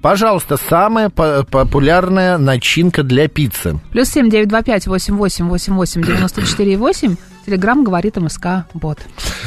Пожалуйста, 0.00 0.56
самая 0.56 1.10
по- 1.10 1.44
популярная 1.50 2.38
начинка 2.38 3.02
для 3.02 3.28
пиццы. 3.28 3.78
Плюс 3.90 4.08
семь 4.08 4.30
девять 4.30 4.48
два 4.48 4.62
пять 4.62 4.86
восемь 4.86 5.16
восемь 5.16 5.46
восемь 5.48 5.74
восемь 5.74 6.02
девяносто 6.02 6.40
четыре 6.46 6.76
восемь. 6.78 7.16
Телеграмм 7.44 7.84
говорит 7.84 8.16
МСК 8.16 8.64
Бот. 8.72 8.98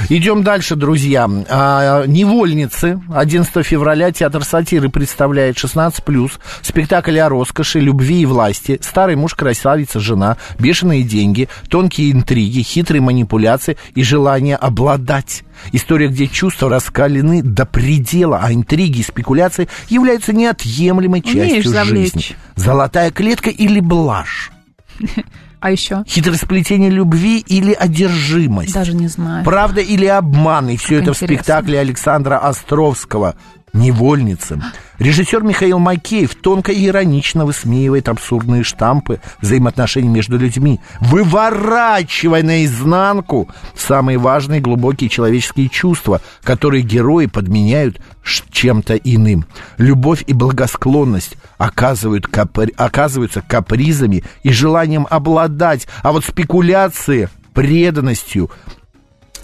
Идем 0.09 0.43
дальше, 0.43 0.75
друзья. 0.75 1.27
А, 1.49 2.05
Невольницы. 2.05 3.01
11 3.11 3.65
февраля 3.65 4.11
театр 4.11 4.43
сатиры 4.43 4.89
представляет 4.89 5.57
16+. 5.57 6.31
Спектакль 6.61 7.17
о 7.19 7.29
роскоши, 7.29 7.79
любви 7.79 8.21
и 8.21 8.25
власти. 8.25 8.79
Старый 8.83 9.15
муж, 9.15 9.33
красавица, 9.33 9.99
жена. 9.99 10.37
Бешеные 10.59 11.01
деньги. 11.01 11.49
Тонкие 11.69 12.11
интриги, 12.11 12.61
хитрые 12.61 13.01
манипуляции 13.01 13.77
и 13.95 14.03
желание 14.03 14.57
обладать. 14.57 15.43
История, 15.71 16.07
где 16.07 16.27
чувства 16.27 16.69
раскалены 16.69 17.41
до 17.41 17.65
предела, 17.65 18.39
а 18.43 18.53
интриги 18.53 18.99
и 18.99 19.03
спекуляции 19.03 19.67
являются 19.89 20.33
неотъемлемой 20.33 21.23
Умеешь 21.25 21.53
частью 21.55 21.71
завлечь. 21.71 22.13
жизни. 22.13 22.35
Золотая 22.55 23.09
клетка 23.09 23.49
или 23.49 23.79
блажь? 23.79 24.51
А 25.59 25.71
еще? 25.71 26.03
Хитросплетение 26.07 26.89
любви 26.89 27.39
или 27.39 27.73
одержимость? 27.73 28.73
Даже 28.73 28.93
не 28.93 29.07
знаю. 29.07 29.43
Правда 29.43 29.81
или 29.81 30.05
обман? 30.05 30.69
И 30.69 30.77
все 30.77 30.95
Как 30.99 31.03
это 31.03 31.13
в 31.13 31.15
интересно. 31.17 31.35
спектакле 31.43 31.79
Александра 31.79 32.37
Островского 32.37 33.35
«Невольницы». 33.77 34.61
Режиссер 34.97 35.43
Михаил 35.43 35.77
Макеев 35.77 36.33
тонко 36.33 36.71
и 36.71 36.87
иронично 36.87 37.45
высмеивает 37.45 38.09
абсурдные 38.09 38.63
штампы 38.63 39.19
взаимоотношений 39.39 40.07
между 40.07 40.39
людьми, 40.39 40.79
выворачивая 40.99 42.41
наизнанку 42.41 43.47
самые 43.75 44.17
важные 44.17 44.59
глубокие 44.59 45.09
человеческие 45.09 45.69
чувства, 45.69 46.21
которые 46.41 46.81
герои 46.81 47.27
подменяют 47.27 48.01
чем-то 48.49 48.95
иным. 48.95 49.45
Любовь 49.77 50.23
и 50.25 50.33
благосклонность 50.33 51.37
оказывают 51.59 52.25
капри- 52.25 52.73
оказываются 52.75 53.41
капризами 53.41 54.23
и 54.41 54.51
желанием 54.51 55.05
обладать, 55.09 55.87
а 56.01 56.11
вот 56.11 56.25
спекуляции 56.25 57.29
преданностью 57.53 58.49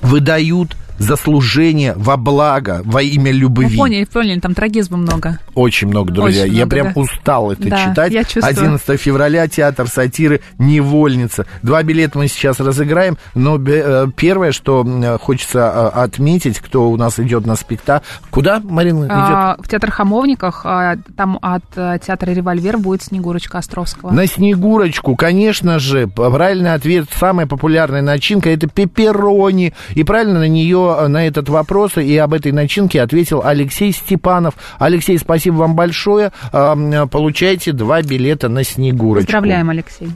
выдают 0.02 0.76
заслужение 1.04 1.94
во 1.96 2.18
благо, 2.18 2.82
во 2.86 3.02
имя 3.02 3.32
любви. 3.32 3.68
Мы 3.72 3.78
поняли, 3.78 4.06
поняли, 4.06 4.40
там 4.40 4.54
трагизма 4.54 4.98
много. 4.98 5.40
Очень 5.54 5.88
много, 5.90 6.12
друзья. 6.12 6.44
Очень 6.44 6.54
я 6.54 6.66
много, 6.66 6.70
прям 6.70 6.94
да. 6.94 7.02
устал 7.02 7.52
это 7.52 7.70
Да, 7.70 7.90
читать. 7.90 8.12
я 8.14 8.24
чувствую. 8.24 8.50
11 8.50 9.00
февраля 9.00 9.48
театр 9.48 9.88
сатиры 9.88 10.42
«Невольница». 10.58 11.46
Два 11.62 11.84
билета 11.84 12.18
мы 12.18 12.28
сейчас 12.28 12.60
разыграем, 12.60 13.18
но 13.36 13.60
э, 13.64 14.08
первое, 14.16 14.52
что 14.52 14.82
м, 14.82 15.20
хочется 15.20 15.60
э, 15.60 16.00
отметить, 16.00 16.60
кто 16.60 16.90
у 16.90 16.98
нас 16.98 17.20
идет 17.20 17.46
на 17.46 17.56
спектакль. 17.56 18.06
Куда, 18.30 18.60
Марина, 18.64 19.06
идет? 19.06 19.12
А, 19.12 19.58
в 19.60 19.68
театр 19.68 19.92
Хамовниках, 19.92 20.62
а, 20.66 20.96
там 21.16 21.38
от 21.42 21.64
э, 21.76 22.00
театра 22.06 22.32
Револьвер 22.32 22.78
будет 22.78 23.04
Снегурочка 23.04 23.58
Островского. 23.60 24.12
На 24.12 24.28
Снегурочку, 24.28 25.16
конечно 25.16 25.80
же, 25.80 26.08
правильный 26.08 26.74
ответ, 26.74 27.08
самая 27.18 27.46
популярная 27.48 28.02
начинка 28.02 28.50
это 28.50 28.68
пепперони. 28.68 29.74
И 29.96 30.04
правильно 30.04 30.40
на 30.40 30.48
нее, 30.48 30.93
на 31.08 31.28
этот 31.28 31.50
вопрос 31.50 31.98
и 31.98 32.18
об 32.18 32.34
этой 32.34 32.52
начинке 32.52 33.02
ответил 33.02 33.42
Алексей 33.44 33.92
Степанов. 33.92 34.56
Алексей, 34.80 35.18
спасибо 35.18 35.56
вам 35.56 35.76
большое. 35.76 36.32
А, 36.52 36.74
м, 36.74 37.10
Получайте 37.10 37.72
два 37.72 38.02
билета 38.02 38.50
на 38.50 38.64
Снегурочку. 38.64 39.26
Поздравляем, 39.26 39.70
Алексей. 39.70 40.10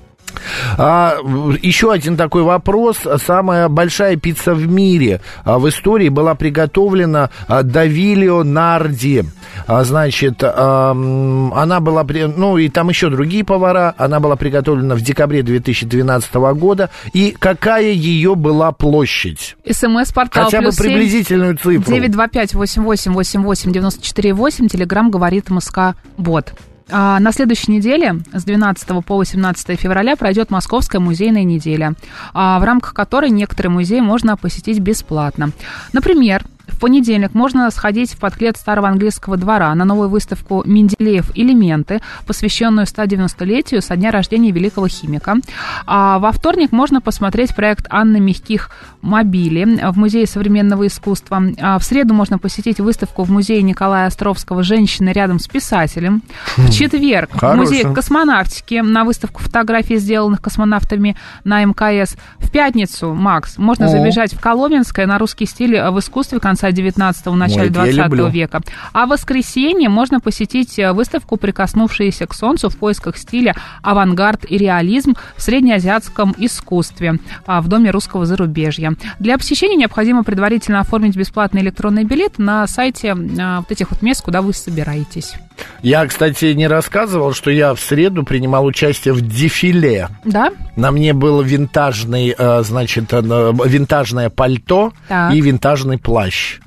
А, 0.78 1.16
еще 1.62 1.92
один 1.92 2.18
такой 2.18 2.44
вопрос. 2.44 2.98
Самая 3.26 3.70
большая 3.70 4.16
пицца 4.18 4.54
в 4.54 4.68
мире 4.68 5.22
а, 5.44 5.60
в 5.60 5.68
истории 5.70 6.10
была 6.10 6.36
приготовлена 6.36 7.30
а, 7.48 7.64
Давилио 7.64 8.44
Нарди. 8.44 9.24
А, 9.66 9.84
значит, 9.84 10.44
а, 10.44 10.92
она 10.92 11.80
была, 11.80 12.04
при- 12.04 12.26
ну 12.26 12.58
и 12.58 12.70
там 12.70 12.90
еще 12.90 13.10
другие 13.10 13.44
повара. 13.44 13.94
Она 13.98 14.20
была 14.20 14.36
приготовлена 14.36 14.96
в 14.96 15.02
декабре 15.02 15.44
2012 15.44 16.34
года. 16.56 16.90
И 17.14 17.36
какая 17.38 17.92
ее 17.92 18.36
была 18.36 18.72
площадь? 18.72 19.56
СМС-портал 19.70 20.46
Хотя 20.46 20.62
бы 20.62 20.70
приблизительную 20.72 21.58
цифру. 21.58 21.96
925-88-88-94-8, 21.96 24.68
телеграмм 24.68 25.12
говорит 25.12 25.50
МСК 25.50 25.96
Бот. 26.18 26.54
А, 26.90 27.20
на 27.20 27.32
следующей 27.32 27.72
неделе, 27.72 28.22
с 28.34 28.44
12 28.44 29.06
по 29.06 29.18
18 29.18 29.80
февраля, 29.80 30.16
пройдет 30.16 30.50
Московская 30.50 31.00
музейная 31.00 31.44
неделя, 31.44 31.96
а, 32.34 32.60
в 32.60 32.64
рамках 32.64 32.94
которой 32.94 33.30
некоторые 33.30 33.72
музеи 33.72 34.00
можно 34.00 34.38
посетить 34.38 34.80
бесплатно. 34.80 35.52
Например, 35.94 36.46
В 36.68 36.80
понедельник 36.80 37.34
можно 37.34 37.70
сходить 37.72 38.14
в 38.14 38.20
подклет 38.20 38.58
старого 38.58 38.88
английского 38.88 39.38
двора 39.38 39.74
на 39.76 39.86
новую 39.86 40.10
выставку 40.10 40.64
«Менделеев 40.66 41.32
элементы», 41.36 42.02
посвященную 42.26 42.86
190-летию 42.86 43.82
со 43.82 43.96
дня 43.96 44.12
рождения 44.12 44.52
великого 44.52 44.88
химика. 44.88 45.38
А 45.86 46.20
во 46.20 46.32
вторник 46.32 46.72
можно 46.72 47.02
посмотреть 47.02 47.56
проект 47.56 47.88
Анны 47.90 48.20
Мягких 48.20 48.70
«Мобили» 49.02 49.80
в 49.92 49.98
Музее 49.98 50.28
современного 50.28 50.88
искусства. 50.88 51.42
А 51.60 51.80
в 51.80 51.84
среду 51.84 52.14
можно 52.14 52.38
посетить 52.38 52.80
выставку 52.80 53.24
в 53.24 53.32
Музее 53.32 53.62
Николая 53.62 54.08
Островского 54.08 54.64
«Женщины 54.64 55.10
рядом 55.10 55.40
с 55.40 55.48
писателем». 55.48 56.22
В 56.58 56.72
четверг 56.72 57.32
в 57.34 57.56
Музее 57.56 57.92
космонавтики 57.94 58.82
на 58.82 59.04
выставку 59.04 59.42
фотографий, 59.42 59.98
сделанных 59.98 60.42
космонавтами 60.42 61.16
на 61.44 61.64
МКС. 61.64 62.18
В 62.40 62.52
пятницу, 62.52 63.14
Макс, 63.14 63.58
можно 63.58 63.86
О. 63.86 63.90
забежать 63.90 64.34
в 64.34 64.40
Коломенское 64.40 65.06
на 65.08 65.18
русский 65.18 65.46
стиль 65.46 65.80
в 65.80 66.00
искусстве 66.00 66.40
конца 66.58 66.70
19-го, 66.70 67.36
начале 67.36 67.70
это 67.70 67.86
я 67.86 67.94
20 67.94 67.98
люблю. 67.98 68.28
века. 68.28 68.62
А 68.94 69.06
в 69.06 69.10
воскресенье 69.10 69.90
можно 69.90 70.20
посетить 70.20 70.80
э, 70.80 70.92
выставку, 70.92 71.38
прикоснувшиеся 71.38 72.26
к 72.26 72.34
солнцу 72.34 72.70
в 72.70 72.78
поисках 72.78 73.18
стиля 73.18 73.56
авангард 73.82 74.46
и 74.50 74.58
реализм 74.58 75.16
в 75.36 75.42
среднеазиатском 75.42 76.34
искусстве 76.38 77.20
а, 77.46 77.62
в 77.62 77.68
Доме 77.68 77.92
русского 77.92 78.26
зарубежья. 78.26 78.94
Для 79.20 79.38
посещения 79.38 79.76
необходимо 79.76 80.24
предварительно 80.24 80.80
оформить 80.80 81.16
бесплатный 81.16 81.62
электронный 81.62 82.04
билет 82.04 82.40
на 82.40 82.66
сайте 82.68 83.16
а, 83.40 83.60
вот 83.60 83.72
этих 83.72 83.92
вот 83.92 84.02
мест, 84.02 84.24
куда 84.24 84.42
вы 84.42 84.54
собираетесь. 84.54 85.36
Я, 85.82 86.06
кстати, 86.06 86.54
не 86.54 86.68
рассказывал, 86.68 87.34
что 87.34 87.52
я 87.52 87.74
в 87.74 87.80
среду 87.80 88.24
принимал 88.24 88.66
участие 88.66 89.14
в 89.14 89.22
дефиле. 89.22 90.10
Да? 90.24 90.52
На 90.76 90.92
мне 90.92 91.14
был 91.14 91.42
винтажный, 91.42 92.36
э, 92.38 92.64
значит, 92.64 93.14
э, 93.14 93.22
винтажное 93.22 94.30
пальто 94.30 94.94
Так. 95.08 95.34
и 95.34 95.42
винтажный 95.42 95.98
плащ. 95.98 96.60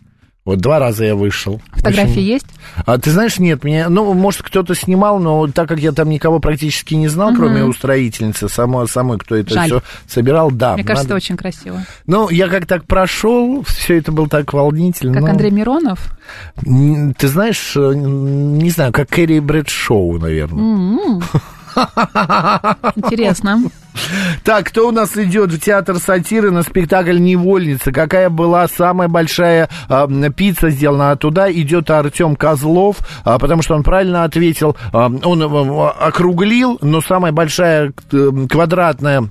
Вот 0.47 0.59
два 0.59 0.79
раза 0.79 1.05
я 1.05 1.15
вышел. 1.15 1.61
Фотографии 1.73 2.13
Очень- 2.13 2.23
есть? 2.23 2.47
А 2.87 2.97
ты 2.99 3.11
знаешь, 3.11 3.39
нет, 3.39 3.63
меня, 3.63 3.91
ну, 3.91 4.15
может, 4.15 4.43
кто-то 4.43 4.75
снимал, 4.75 5.19
но 5.19 5.47
так 5.49 5.69
как 5.69 5.79
я 5.79 5.93
там 5.93 6.09
никого 6.09 6.41
практически 6.41 6.95
не 6.95 7.09
знал, 7.09 7.35
кроме 7.35 7.63
устроительницы, 7.65 8.49
самой, 8.49 8.89
самой, 8.89 9.19
кто 9.19 9.37
это 9.37 9.63
все 9.63 9.83
собирал, 10.07 10.51
да. 10.51 10.75
Мне 10.75 10.85
кажется, 10.85 11.09
надо- 11.09 11.17
очень 11.17 11.37
красиво. 11.37 11.85
Ну, 12.07 12.31
я 12.31 12.49
как 12.49 12.67
так 12.67 12.87
прошел, 12.87 13.63
все 13.65 13.99
это 13.99 14.13
было 14.13 14.29
так 14.29 14.53
волнительно. 14.53 15.13
Как 15.13 15.23
ну, 15.23 15.29
Андрей 15.31 15.51
Миронов. 15.51 16.11
Ты 16.63 17.29
знаешь, 17.29 17.75
э, 17.77 17.93
не 17.95 18.71
знаю, 18.71 18.93
как 18.93 19.09
Кэрри 19.11 19.41
Брэдшоу, 19.41 20.19
наверное. 20.19 21.21
Интересно. 22.97 23.63
Так, 24.45 24.67
кто 24.67 24.89
у 24.89 24.93
нас 24.93 25.17
идет 25.17 25.53
в 25.53 25.61
театр 25.61 25.99
сатиры 25.99 26.51
на 26.51 26.63
спектакль 26.63 27.19
«Невольница»? 27.19 27.93
Какая 27.93 28.31
была 28.31 28.67
самая 28.69 29.09
большая 29.09 29.69
а, 29.89 30.09
пицца 30.31 30.71
сделана? 30.71 31.11
А 31.11 31.17
туда 31.17 31.51
идет 31.51 31.91
Артем 31.91 32.37
Козлов, 32.37 32.99
а, 33.25 33.39
потому 33.39 33.63
что 33.63 33.75
он 33.75 33.83
правильно 33.83 34.25
ответил. 34.25 34.77
А, 34.93 35.07
он 35.07 35.43
а, 35.43 35.91
округлил, 35.91 36.79
но 36.81 37.01
самая 37.01 37.33
большая 37.33 37.93
э, 38.13 38.31
квадратная 38.49 39.29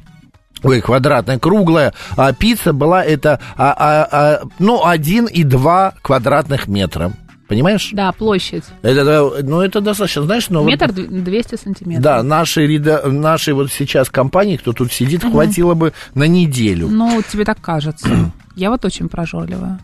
Ой, 0.62 0.82
квадратная, 0.82 1.40
круглая 1.40 1.94
а, 2.18 2.34
пицца 2.34 2.74
была 2.74 3.04
это, 3.04 3.40
а, 3.56 3.74
а, 3.78 4.08
а, 4.12 4.42
ну, 4.60 4.84
1,2 4.86 5.94
квадратных 6.02 6.68
метра. 6.68 7.14
Понимаешь? 7.50 7.90
Да, 7.94 8.12
площадь. 8.12 8.64
Это, 8.84 9.42
ну, 9.44 9.60
это 9.62 9.82
достаточно, 9.82 10.22
знаешь, 10.22 10.50
но... 10.50 10.62
вот- 10.62 10.68
Метр 10.70 10.92
д- 10.94 11.08
200 11.08 11.56
сантиметров. 11.56 12.04
да, 12.04 12.22
нашей, 12.24 12.68
реда- 12.68 13.08
нашей 13.10 13.54
вот 13.56 13.72
сейчас 13.72 14.10
компании, 14.10 14.56
кто 14.58 14.72
тут 14.72 14.94
сидит, 14.94 15.24
хватило 15.24 15.74
бы 15.74 15.94
на 16.14 16.26
неделю. 16.28 16.88
Ну, 16.90 17.22
тебе 17.28 17.46
так 17.46 17.60
кажется. 17.60 18.32
Я 18.56 18.70
вот 18.70 18.86
очень 18.86 19.10
прожорливая. 19.10 19.80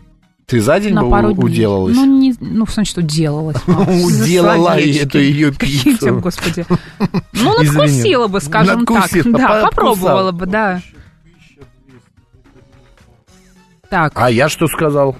Ты 0.45 0.61
за 0.61 0.79
день 0.79 0.93
На 0.93 1.03
бы 1.03 1.09
пару 1.09 1.29
у- 1.29 1.33
дней. 1.33 1.43
уделалась? 1.43 1.95
Ну, 1.95 2.05
не, 2.05 2.35
ну, 2.39 2.65
в 2.67 2.71
смысле, 2.71 2.91
что 2.91 3.01
делалась. 3.01 3.57
Уделала 3.67 4.77
эту 4.79 5.17
ее 5.17 5.51
пиццу. 5.59 6.19
господи. 6.19 6.67
Ну, 7.33 7.63
надкусила 7.63 8.27
бы, 8.27 8.41
скажем 8.41 8.85
так. 8.85 9.09
Да, 9.25 9.61
попробовала 9.63 10.31
бы, 10.31 10.45
да. 10.45 10.81
Так, 13.89 14.11
А 14.15 14.29
я 14.29 14.49
что 14.49 14.67
сказал? 14.67 15.15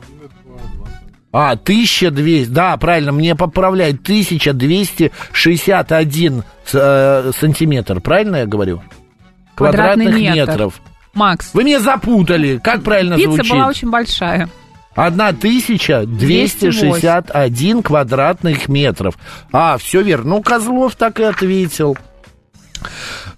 А, 1.37 1.57
1200, 1.57 2.49
да, 2.49 2.77
правильно, 2.77 3.11
мне 3.11 3.35
поправляют, 3.35 3.99
1261 4.03 6.43
э, 6.71 7.31
сантиметр, 7.37 7.99
правильно 7.99 8.37
я 8.37 8.45
говорю? 8.45 8.81
Квадратный 9.53 10.05
Квадратных 10.05 10.35
метр. 10.37 10.51
метров. 10.51 10.79
Макс, 11.13 11.49
Вы 11.53 11.65
меня 11.65 11.81
запутали, 11.81 12.57
как 12.63 12.83
правильно 12.83 13.17
пицца 13.17 13.33
звучит? 13.33 13.51
была 13.51 13.67
очень 13.67 13.89
большая. 13.89 14.47
1261 14.95 17.83
квадратных 17.83 18.69
метров. 18.69 19.17
А, 19.51 19.77
все 19.77 20.03
верно. 20.03 20.35
Ну, 20.35 20.41
Козлов 20.41 20.95
так 20.95 21.19
и 21.19 21.23
ответил. 21.23 21.97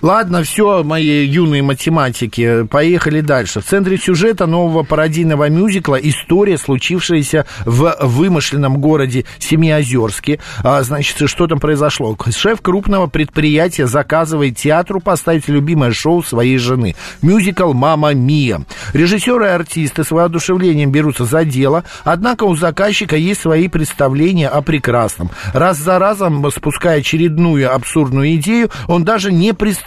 Ладно, 0.01 0.43
все, 0.43 0.83
мои 0.83 1.25
юные 1.25 1.63
математики, 1.63 2.65
поехали 2.65 3.21
дальше. 3.21 3.61
В 3.61 3.65
центре 3.65 3.97
сюжета 3.97 4.45
нового 4.45 4.83
пародийного 4.83 5.49
мюзикла 5.49 5.95
история, 5.95 6.59
случившаяся 6.59 7.47
в 7.65 7.95
вымышленном 8.01 8.77
городе 8.77 9.25
Семиозерске. 9.39 10.39
А, 10.63 10.83
значит, 10.83 11.27
что 11.27 11.47
там 11.47 11.59
произошло? 11.59 12.15
Шеф 12.29 12.61
крупного 12.61 13.07
предприятия 13.07 13.87
заказывает 13.87 14.57
театру 14.57 14.99
поставить 14.99 15.47
любимое 15.47 15.91
шоу 15.93 16.21
своей 16.21 16.59
жены. 16.59 16.95
Мюзикл 17.23 17.73
«Мама 17.73 18.13
Мия». 18.13 18.61
Режиссеры 18.93 19.45
и 19.45 19.49
артисты 19.49 20.03
с 20.03 20.11
воодушевлением 20.11 20.91
берутся 20.91 21.25
за 21.25 21.43
дело, 21.43 21.83
однако 22.03 22.43
у 22.43 22.55
заказчика 22.55 23.15
есть 23.15 23.41
свои 23.41 23.67
представления 23.67 24.47
о 24.47 24.61
прекрасном. 24.61 25.31
Раз 25.53 25.77
за 25.77 25.97
разом, 25.97 26.45
спуская 26.51 26.99
очередную 26.99 27.73
абсурдную 27.73 28.35
идею, 28.35 28.69
он 28.87 29.03
даже 29.03 29.31
не 29.31 29.53
представляет, 29.53 29.86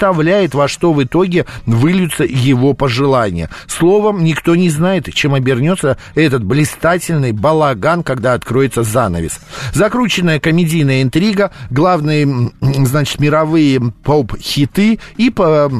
во 0.54 0.68
что 0.68 0.92
в 0.92 1.02
итоге 1.02 1.46
выльются 1.66 2.24
его 2.24 2.74
пожелания. 2.74 3.50
Словом, 3.66 4.24
никто 4.24 4.56
не 4.56 4.70
знает, 4.70 5.12
чем 5.12 5.34
обернется 5.34 5.98
этот 6.14 6.44
блистательный 6.44 7.32
балаган, 7.32 8.02
когда 8.02 8.34
откроется 8.34 8.82
занавес. 8.82 9.40
Закрученная 9.72 10.40
комедийная 10.40 11.02
интрига, 11.02 11.50
главные, 11.70 12.50
значит, 12.60 13.20
мировые 13.20 13.80
поп-хиты 14.02 14.98
и 15.16 15.30
по 15.30 15.70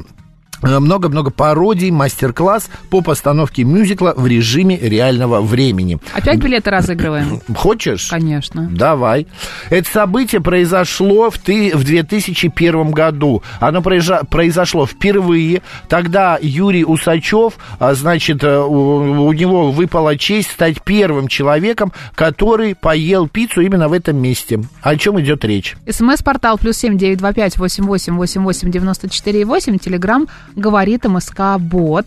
много-много 0.63 1.31
пародий, 1.31 1.91
мастер-класс 1.91 2.69
по 2.91 3.01
постановке 3.01 3.65
мюзикла 3.65 4.15
в 4.17 4.27
режиме 4.27 4.79
реального 4.79 5.41
времени. 5.41 5.99
Опять 6.15 6.39
билеты 6.39 6.71
разыгрываем? 6.71 7.41
Хочешь? 7.55 8.09
Конечно. 8.09 8.69
Давай. 8.71 9.27
Это 9.71 9.89
событие 9.91 10.41
произошло 10.41 11.31
в, 11.31 11.39
ты, 11.39 11.77
в 11.77 11.85
2001 11.85 12.91
году. 12.91 13.43
Оно 13.59 13.81
произо- 13.81 14.25
произошло 14.27 14.87
впервые. 14.87 15.63
Тогда 15.89 16.39
Юрий 16.41 16.85
Усачев, 16.85 17.55
а, 17.79 17.95
значит, 17.95 18.43
э, 18.45 18.59
у, 18.59 19.27
у 19.27 19.33
него 19.33 19.71
выпала 19.71 20.17
честь 20.17 20.51
стать 20.51 20.83
первым 20.83 21.29
человеком, 21.29 21.93
который 22.15 22.75
поел 22.75 23.29
пиццу 23.29 23.63
именно 23.63 23.89
в 23.89 23.93
этом 23.93 24.17
месте. 24.17 24.61
О 24.83 24.97
чем 24.97 25.21
идет 25.21 25.45
речь? 25.45 25.77
СМС-портал 25.89 26.59
плюс 26.59 26.77
семь 26.77 26.97
девять 26.99 27.19
два 27.19 27.33
пять 27.33 27.57
восемь 27.59 27.85
восемь 27.85 28.15
восемь 28.15 28.43
восемь 28.43 28.71
девяносто 28.71 29.09
четыре 29.09 29.45
восемь. 29.45 29.79
Телеграмм 29.79 30.27
говорит 30.57 31.05
МСК 31.05 31.59
Бот. 31.59 32.07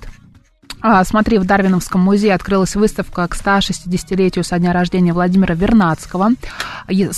А, 0.86 1.02
смотри, 1.06 1.38
в 1.38 1.46
Дарвиновском 1.46 2.02
музее 2.02 2.34
открылась 2.34 2.76
выставка 2.76 3.26
к 3.30 3.38
160-летию 3.38 4.44
со 4.44 4.60
дня 4.60 4.74
рождения 4.74 5.14
Владимира 5.14 5.56
Вернадского. 5.56 6.32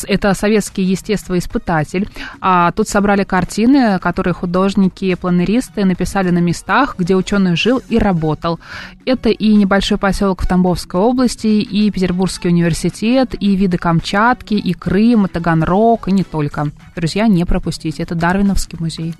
Это 0.07 0.35
советский 0.35 0.83
естествоиспытатель. 0.83 2.07
А, 2.41 2.71
тут 2.73 2.87
собрали 2.87 3.23
картины, 3.23 3.97
которые 3.97 4.35
художники, 4.35 5.15
планеристы 5.15 5.83
написали 5.83 6.29
на 6.29 6.37
местах, 6.37 6.93
где 6.99 7.15
ученый 7.15 7.55
жил 7.55 7.81
и 7.89 7.97
работал. 7.97 8.59
Это 9.03 9.29
и 9.29 9.55
небольшой 9.55 9.97
поселок 9.97 10.43
в 10.43 10.47
Тамбовской 10.47 10.99
области, 11.01 11.47
и 11.47 11.89
Петербургский 11.89 12.49
университет, 12.49 13.33
и 13.39 13.55
виды 13.55 13.79
Камчатки, 13.79 14.53
и 14.53 14.73
Крым, 14.73 15.25
и 15.25 15.27
Таганрог, 15.27 16.07
и 16.07 16.11
не 16.11 16.23
только. 16.23 16.67
Друзья, 16.95 17.27
не 17.27 17.45
пропустите. 17.45 18.03
Это 18.03 18.13
Дарвиновский 18.13 18.77
музей. 18.79 19.15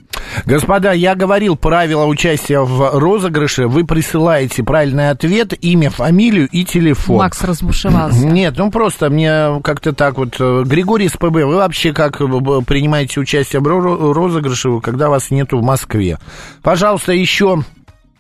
Господа, 0.46 0.92
я 0.92 1.16
говорил 1.16 1.56
правила 1.56 2.06
участия 2.06 2.60
в 2.60 3.00
розыгрыше. 3.00 3.68
Вы 3.68 3.86
присылаете 3.86 4.35
правильный 4.64 5.10
ответ, 5.10 5.54
имя, 5.64 5.90
фамилию 5.90 6.48
и 6.52 6.64
телефон. 6.66 7.18
Макс 7.18 7.42
разбушевался. 7.44 8.26
Нет, 8.26 8.56
ну 8.58 8.72
просто 8.72 9.10
мне 9.10 9.62
как-то 9.64 9.94
так 9.94 10.18
вот... 10.18 10.36
э, 10.40 10.64
Григорий 10.66 11.08
СПБ, 11.08 11.46
вы 11.46 11.56
вообще 11.56 11.94
как 11.94 12.22
э, 12.22 12.26
принимаете 12.66 13.20
участие 13.20 13.62
в 13.62 13.68
ро- 13.68 14.14
розыгрыше, 14.14 14.80
когда 14.82 15.10
вас 15.10 15.32
нету 15.32 15.60
в 15.60 15.64
Москве? 15.64 16.18
Пожалуйста, 16.62 17.14
еще 17.14 17.64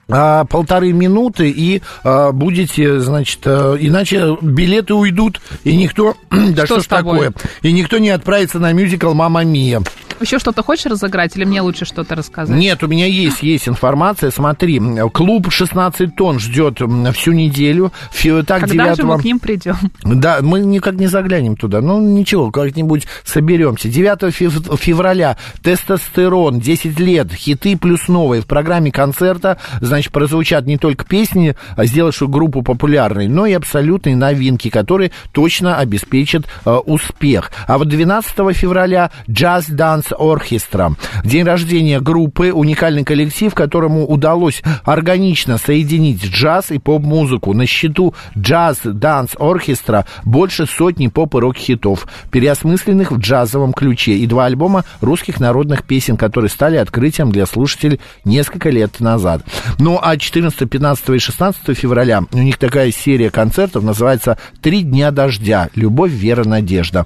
а, 0.08 0.45
полторы 0.45 0.93
минуты 0.93 1.49
и 1.49 1.82
а, 2.04 2.32
будете, 2.32 2.99
значит, 2.99 3.39
а, 3.45 3.75
иначе 3.75 4.38
билеты 4.41 4.93
уйдут, 4.93 5.41
и 5.63 5.75
никто... 5.75 6.15
да 6.32 6.65
Что 6.65 6.75
что 6.75 6.80
ж 6.82 6.86
такое? 6.88 7.34
И 7.63 7.71
никто 7.71 7.97
не 7.97 8.10
отправится 8.10 8.60
на 8.60 8.71
мюзикл 8.73 9.13
«Мама 9.13 9.43
Мия». 9.43 9.82
Еще 10.21 10.39
что-то 10.39 10.63
хочешь 10.63 10.86
разыграть 10.86 11.36
или 11.36 11.45
мне 11.45 11.62
лучше 11.62 11.86
что-то 11.86 12.15
рассказать? 12.15 12.56
Нет, 12.58 12.82
у 12.84 12.88
меня 12.88 13.06
есть, 13.06 13.43
есть 13.43 13.67
информация. 13.67 14.32
Смотри, 14.32 14.82
клуб 15.13 15.51
16 15.51 16.15
тонн 16.15 16.39
ждет 16.39 16.80
всю 17.13 17.32
неделю. 17.34 17.91
Фи- 18.12 18.43
Так, 18.43 18.62
Когда 18.62 18.86
9 18.86 18.97
же 18.97 19.04
мы 19.04 19.19
к 19.19 19.23
ним 19.23 19.39
придем? 19.39 19.75
Да, 20.04 20.39
мы 20.41 20.60
никак 20.60 20.95
не 20.95 21.08
заглянем 21.08 21.56
туда. 21.56 21.82
Ну, 21.82 21.99
ничего, 21.99 22.51
как-нибудь 22.51 23.08
соберемся. 23.23 23.89
9 23.89 24.34
фев- 24.34 24.78
февраля 24.80 25.38
тестостерон, 25.62 26.60
10 26.60 26.99
лет, 26.99 27.32
хиты 27.34 27.78
плюс 27.78 28.08
новые. 28.08 28.41
В 28.41 28.45
программе 28.47 28.91
концерта, 28.91 29.58
значит, 29.82 30.12
прозвучат 30.12 30.65
не 30.65 30.78
только 30.78 31.06
песни, 31.06 31.56
а 31.75 31.86
сделавшие 31.86 32.28
группу 32.28 32.62
популярной, 32.62 33.28
но 33.28 33.45
и 33.45 33.54
абсолютные 33.54 34.15
новинки, 34.15 34.69
которые 34.69 35.12
точно 35.32 35.78
обеспечат 35.78 36.45
э, 36.65 36.71
успех. 36.71 37.51
А 37.67 37.78
вот 37.78 37.88
12 37.89 38.56
февраля 38.56 39.12
Jazz 39.28 39.69
Dance 39.69 40.05
Orchestra. 40.12 40.96
День 41.24 41.44
рождения 41.44 42.00
группы, 42.00 42.52
уникальный 42.52 43.04
коллектив, 43.04 43.54
которому 43.54 44.06
удалось 44.06 44.62
органично 44.84 45.58
соединить 45.58 46.24
джаз 46.24 46.72
и 46.72 46.80
поп-музыку. 46.80 47.54
На 47.54 47.65
счету 47.65 48.13
Jazz 48.36 48.84
Dance 48.84 49.38
Orchestra 49.38 50.06
больше 50.24 50.65
сотни 50.65 51.08
поп 51.08 51.36
и 51.36 51.39
рок-хитов, 51.39 52.08
переосмысленных 52.32 53.12
в 53.12 53.18
джазовом 53.18 53.74
ключе, 53.74 54.13
и 54.13 54.28
два 54.28 54.46
альбома 54.46 54.86
русских 55.02 55.39
народных 55.39 55.84
песен, 55.84 56.18
которые 56.18 56.50
стали 56.50 56.78
открытием 56.78 57.32
для 57.32 57.46
слушателей 57.46 58.00
несколько 58.24 58.70
лет 58.70 59.00
назад. 59.00 59.44
Ну, 59.80 60.00
а 60.02 60.18
14, 60.18 60.70
15 60.70 61.10
и 61.10 61.20
16 61.20 61.78
февраля 61.78 62.24
у 62.32 62.38
них 62.38 62.58
такая 62.58 62.91
серия 62.91 63.30
концертов 63.30 63.84
называется 63.84 64.38
«Три 64.62 64.82
дня 64.82 65.12
дождя. 65.12 65.70
Любовь, 65.76 66.12
вера, 66.12 66.44
надежда». 66.44 67.06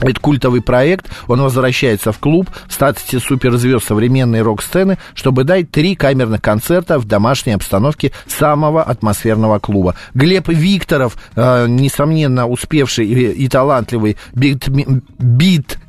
Это 0.00 0.20
культовый 0.20 0.60
проект, 0.62 1.10
он 1.26 1.40
возвращается 1.40 2.12
в 2.12 2.18
клуб 2.18 2.50
в 2.66 2.72
статусе 2.72 3.18
суперзвезд 3.18 3.86
современной 3.86 4.42
рок-сцены, 4.42 4.98
чтобы 5.14 5.44
дать 5.44 5.70
три 5.70 5.94
камерных 5.94 6.42
концерта 6.42 6.98
в 6.98 7.06
домашней 7.06 7.52
обстановке 7.52 8.12
самого 8.26 8.82
атмосферного 8.82 9.58
клуба. 9.58 9.94
Глеб 10.14 10.48
Викторов, 10.48 11.16
э, 11.34 11.66
несомненно 11.68 12.46
успевший 12.46 13.06
и, 13.06 13.32
и 13.32 13.48
талантливый 13.48 14.16
бит, 14.34 14.68
битмейкер 14.68 15.85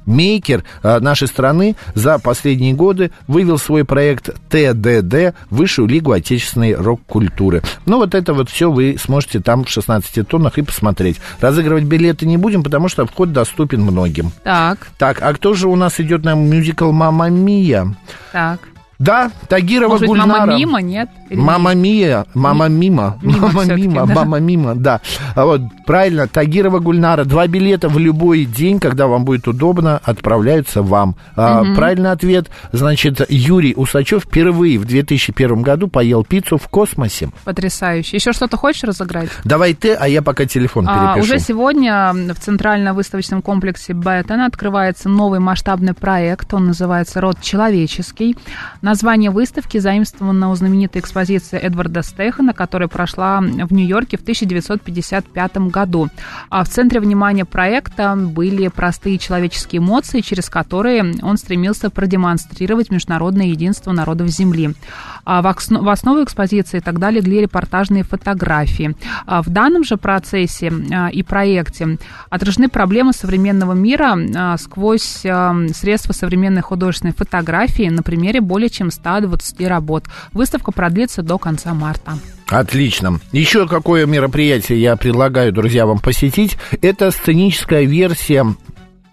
э, 0.84 1.00
нашей 1.00 1.28
страны, 1.28 1.76
за 1.94 2.18
последние 2.18 2.74
годы 2.74 3.12
вывел 3.28 3.58
свой 3.58 3.86
проект 3.86 4.30
ТДД, 4.50 5.36
Высшую 5.50 5.88
лигу 5.88 6.12
отечественной 6.12 6.74
рок-культуры. 6.74 7.62
Ну, 7.86 7.98
вот 7.98 8.16
это 8.16 8.34
вот 8.34 8.50
все 8.50 8.72
вы 8.72 8.98
сможете 9.00 9.40
там 9.40 9.66
в 9.66 9.70
16 9.70 10.28
тоннах 10.28 10.58
и 10.58 10.62
посмотреть. 10.62 11.20
Разыгрывать 11.40 11.84
билеты 11.84 12.26
не 12.26 12.38
будем, 12.38 12.64
потому 12.64 12.90
что 12.90 13.06
вход 13.06 13.32
доступен 13.34 13.82
многим. 13.82 14.32
Так, 14.44 14.88
Так, 14.98 15.22
а 15.22 15.34
кто 15.34 15.54
же 15.54 15.68
у 15.68 15.76
нас 15.76 16.00
идет 16.00 16.24
на 16.24 16.36
мюзикл 16.36 16.92
«Мама 16.92 17.30
Мия»? 17.30 17.96
так. 18.32 18.60
Да, 19.00 19.32
Тагирова 19.48 19.90
Может 19.90 20.02
быть, 20.08 20.10
Гульнара. 20.10 20.40
мама 20.46 20.58
мимо, 20.58 20.82
нет? 20.82 21.10
Или 21.30 21.40
Мама 21.40 21.76
Мия, 21.76 22.26
мама 22.34 22.68
Мима, 22.68 23.20
Мимо 23.22 23.48
мама 23.52 23.66
Мима, 23.76 24.08
да. 24.08 24.14
мама 24.16 24.40
Мима, 24.40 24.76
да. 24.76 25.02
А 25.36 25.46
вот 25.46 25.62
правильно, 25.86 26.28
Тагирова 26.28 26.80
Гульнара. 26.80 27.26
Два 27.26 27.48
билета 27.48 27.90
в 27.90 28.00
любой 28.00 28.46
день, 28.46 28.80
когда 28.80 29.08
вам 29.08 29.26
будет 29.26 29.48
удобно, 29.48 30.00
отправляются 30.04 30.82
вам. 30.82 31.16
А, 31.36 31.64
правильный 31.76 32.12
ответ, 32.12 32.50
значит, 32.72 33.22
Юрий 33.30 33.74
Усачев 33.76 34.24
впервые 34.24 34.80
в 34.80 34.86
2001 34.86 35.62
году 35.62 35.88
поел 35.90 36.24
пиццу 36.24 36.58
в 36.58 36.68
космосе. 36.70 37.30
Потрясающе. 37.44 38.16
Еще 38.18 38.32
что-то 38.32 38.58
хочешь 38.58 38.84
разыграть? 38.84 39.30
Давай 39.44 39.74
ты, 39.74 39.94
а 39.94 40.08
я 40.08 40.22
пока 40.22 40.46
телефон 40.46 40.86
А, 40.88 41.14
перепишу. 41.14 41.34
уже 41.34 41.40
сегодня 41.40 42.14
в 42.14 42.40
Центрально-выставочном 42.40 43.42
комплексе 43.42 43.94
Беттон 43.94 44.42
открывается 44.42 45.10
новый 45.10 45.40
масштабный 45.40 45.94
проект. 45.94 46.54
Он 46.54 46.68
называется 46.68 47.20
«Род 47.22 47.42
человеческий». 47.42 48.36
Название 48.88 49.32
выставки 49.32 49.80
заимствовано 49.80 50.50
у 50.50 50.56
знаменитой 50.56 51.02
экспозиции 51.02 51.60
Эдварда 51.60 52.02
Стехана, 52.04 52.54
которая 52.54 52.88
прошла 52.88 53.42
в 53.42 53.74
Нью-Йорке 53.74 54.16
в 54.16 54.22
1955 54.22 55.58
году. 55.58 56.08
А 56.50 56.64
в 56.64 56.70
центре 56.70 57.02
внимания 57.02 57.44
проекта 57.44 58.16
были 58.16 58.70
простые 58.70 59.18
человеческие 59.18 59.80
эмоции, 59.80 60.22
через 60.22 60.50
которые 60.50 61.16
он 61.22 61.36
стремился 61.36 61.90
продемонстрировать 61.90 62.90
международное 62.90 63.48
единство 63.48 63.92
народов 63.92 64.30
Земли. 64.30 64.74
А 65.26 65.42
в 65.42 65.48
окс- 65.48 65.68
в 65.68 65.90
основу 65.90 66.24
экспозиции 66.24 66.80
тогда 66.80 67.10
легли 67.10 67.42
репортажные 67.42 68.04
фотографии. 68.04 68.96
А 69.26 69.42
В 69.42 69.50
данном 69.50 69.84
же 69.84 69.98
процессе 69.98 70.72
а, 70.94 71.10
и 71.10 71.24
проекте 71.24 71.98
отражены 72.30 72.70
проблемы 72.70 73.12
современного 73.12 73.74
мира 73.74 74.18
а, 74.34 74.56
сквозь 74.56 75.26
а, 75.26 75.54
средства 75.74 76.14
современной 76.14 76.62
художественной 76.62 77.14
фотографии 77.14 77.90
на 77.90 78.02
примере 78.02 78.40
более 78.40 78.70
чем 78.78 78.92
120 78.92 79.68
работ. 79.68 80.06
Выставка 80.34 80.72
продлится 80.72 81.22
до 81.22 81.38
конца 81.38 81.74
марта. 81.74 82.18
Отлично. 82.48 83.20
Еще 83.32 83.68
какое 83.68 84.06
мероприятие 84.06 84.82
я 84.82 84.96
предлагаю, 84.96 85.52
друзья, 85.52 85.86
вам 85.86 86.00
посетить? 86.00 86.58
Это 86.82 87.12
сценическая 87.12 87.84
версия 87.84 88.46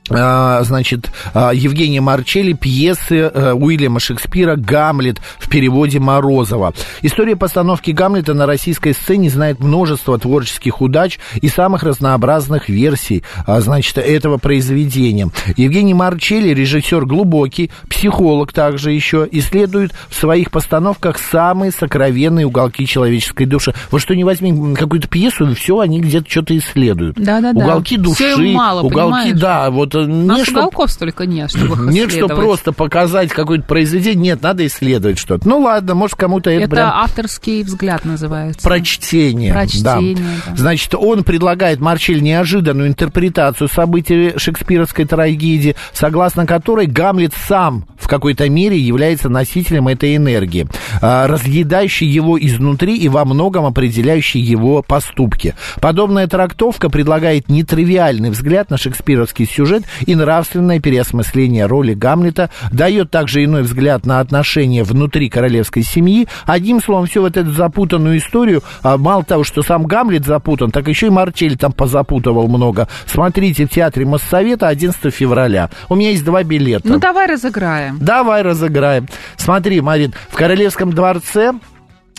значит, 0.09 1.11
а, 1.33 1.53
Евгения 1.55 2.01
Марчелли, 2.01 2.53
пьесы 2.53 3.23
а, 3.23 3.55
Уильяма 3.55 4.01
Шекспира 4.01 4.57
«Гамлет» 4.57 5.19
в 5.38 5.49
переводе 5.49 5.99
Морозова. 5.99 6.75
История 7.01 7.37
постановки 7.37 7.90
«Гамлета» 7.90 8.35
на 8.35 8.45
российской 8.47 8.93
сцене 8.93 9.31
знает 9.31 9.61
множество 9.61 10.19
творческих 10.19 10.83
удач 10.83 11.19
и 11.40 11.49
самых 11.49 11.85
разнообразных 11.85 12.69
версий, 12.69 13.23
а, 13.47 13.61
значит, 13.62 13.97
этого 13.97 14.37
произведения. 14.37 15.31
Евгений 15.57 15.95
Марчелли, 15.95 16.51
режиссер 16.51 17.07
глубокий, 17.07 17.71
психолог 17.88 18.53
также 18.53 18.93
еще, 18.93 19.27
исследует 19.31 19.93
в 20.11 20.14
своих 20.14 20.51
постановках 20.51 21.19
самые 21.19 21.73
сокровенные 21.73 22.47
уголки 22.47 22.87
человеческой 22.87 23.47
души. 23.47 23.73
Вот 23.90 24.03
что 24.03 24.14
не 24.14 24.25
возьми 24.25 24.75
какую-то 24.75 25.09
пьесу, 25.09 25.51
и 25.51 25.55
все, 25.55 25.79
они 25.79 26.01
где-то 26.01 26.31
что-то 26.31 26.57
исследуют. 26.59 27.17
Да-да-да. 27.17 27.64
Уголки 27.64 27.97
души, 27.97 28.25
им 28.25 28.53
мало, 28.53 28.83
уголки, 28.83 29.31
понимаешь? 29.31 29.40
да, 29.40 29.71
вот 29.71 29.93
э, 29.94 30.02
У 30.02 30.07
не 30.07 30.26
нас 30.26 30.42
что 30.42 30.61
уголков 30.61 30.90
столько 30.90 31.26
нет, 31.26 31.50
чтобы 31.50 31.74
их 31.74 31.92
нет, 31.92 32.11
что 32.11 32.28
просто 32.28 32.72
показать 32.72 33.30
какое-то 33.30 33.64
произведение, 33.64 34.14
нет, 34.14 34.42
надо 34.42 34.66
исследовать 34.66 35.18
что-то. 35.18 35.48
Ну 35.48 35.59
ладно, 35.61 35.94
может 35.94 36.16
кому-то 36.16 36.50
это, 36.50 36.64
Это 36.64 36.70
прям 36.70 36.90
авторский 36.92 37.62
взгляд 37.62 38.04
называется. 38.04 38.66
прочтение. 38.66 39.52
Прочтение, 39.52 40.14
да. 40.16 40.50
да. 40.50 40.57
Значит, 40.57 40.94
он 40.94 41.24
предлагает 41.24 41.80
Марчель 41.80 42.22
неожиданную 42.22 42.88
интерпретацию 42.88 43.68
событий 43.68 44.35
шекспировской 44.37 45.04
трагедии, 45.04 45.76
согласно 45.92 46.46
которой 46.46 46.87
Гамлет 46.87 47.33
сам 47.48 47.87
в 47.96 48.09
какой-то 48.09 48.48
мере 48.48 48.78
является 48.78 49.28
носителем 49.28 49.88
этой 49.88 50.16
энергии, 50.16 50.66
а, 51.00 51.26
разъедающей 51.26 52.07
его 52.07 52.38
изнутри 52.38 52.96
и 52.96 53.09
во 53.09 53.24
многом 53.24 53.64
определяющей 53.64 54.40
его 54.40 54.83
поступки. 54.83 55.54
Подобная 55.80 56.26
трактовка 56.26 56.90
предлагает 56.90 57.48
нетривиальный 57.48 58.30
взгляд 58.30 58.70
на 58.70 58.76
шекспировский 58.76 59.46
сюжет 59.46 59.84
и 60.07 60.14
нравственное 60.14 60.81
переосмысление 60.81 61.66
роли 61.66 61.94
Гамлета, 61.94 62.51
дает 62.73 63.11
также 63.11 63.44
иной 63.44 63.62
взгляд 63.62 64.07
на 64.07 64.20
отношения 64.20 64.83
внутри 64.85 65.29
королевской 65.29 65.83
семьи. 65.83 66.27
Одним 66.47 66.81
словом, 66.81 67.07
всю 67.07 67.23
вот 67.23 67.37
эту 67.37 67.53
запутанную 67.53 68.18
историю, 68.18 68.62
а, 68.83 68.97
мало 68.97 69.25
того, 69.25 69.44
что 69.44 69.62
сам 69.62 69.85
Гамлет 69.85 70.25
запутан, 70.25 70.70
так 70.70 70.88
еще 70.88 71.07
и 71.07 71.11
Марчель 71.11 71.57
там 71.57 71.73
позапутывал 71.73 72.49
много. 72.49 72.88
Смотрите 73.07 73.66
в 73.66 73.70
театре 73.70 74.07
Моссовета 74.07 74.68
11 74.68 75.12
февраля. 75.12 75.70
У 75.88 75.94
меня 75.94 76.11
есть 76.11 76.25
два 76.25 76.42
билета. 76.42 76.88
Ну, 76.88 76.99
давай 76.99 77.27
разыграем. 77.27 77.99
Давай 78.01 78.42
разыграем. 78.42 79.09
Смотри, 79.37 79.81
Марин, 79.81 80.14
в 80.31 80.37
Королевском 80.37 80.92
дворце 80.92 81.53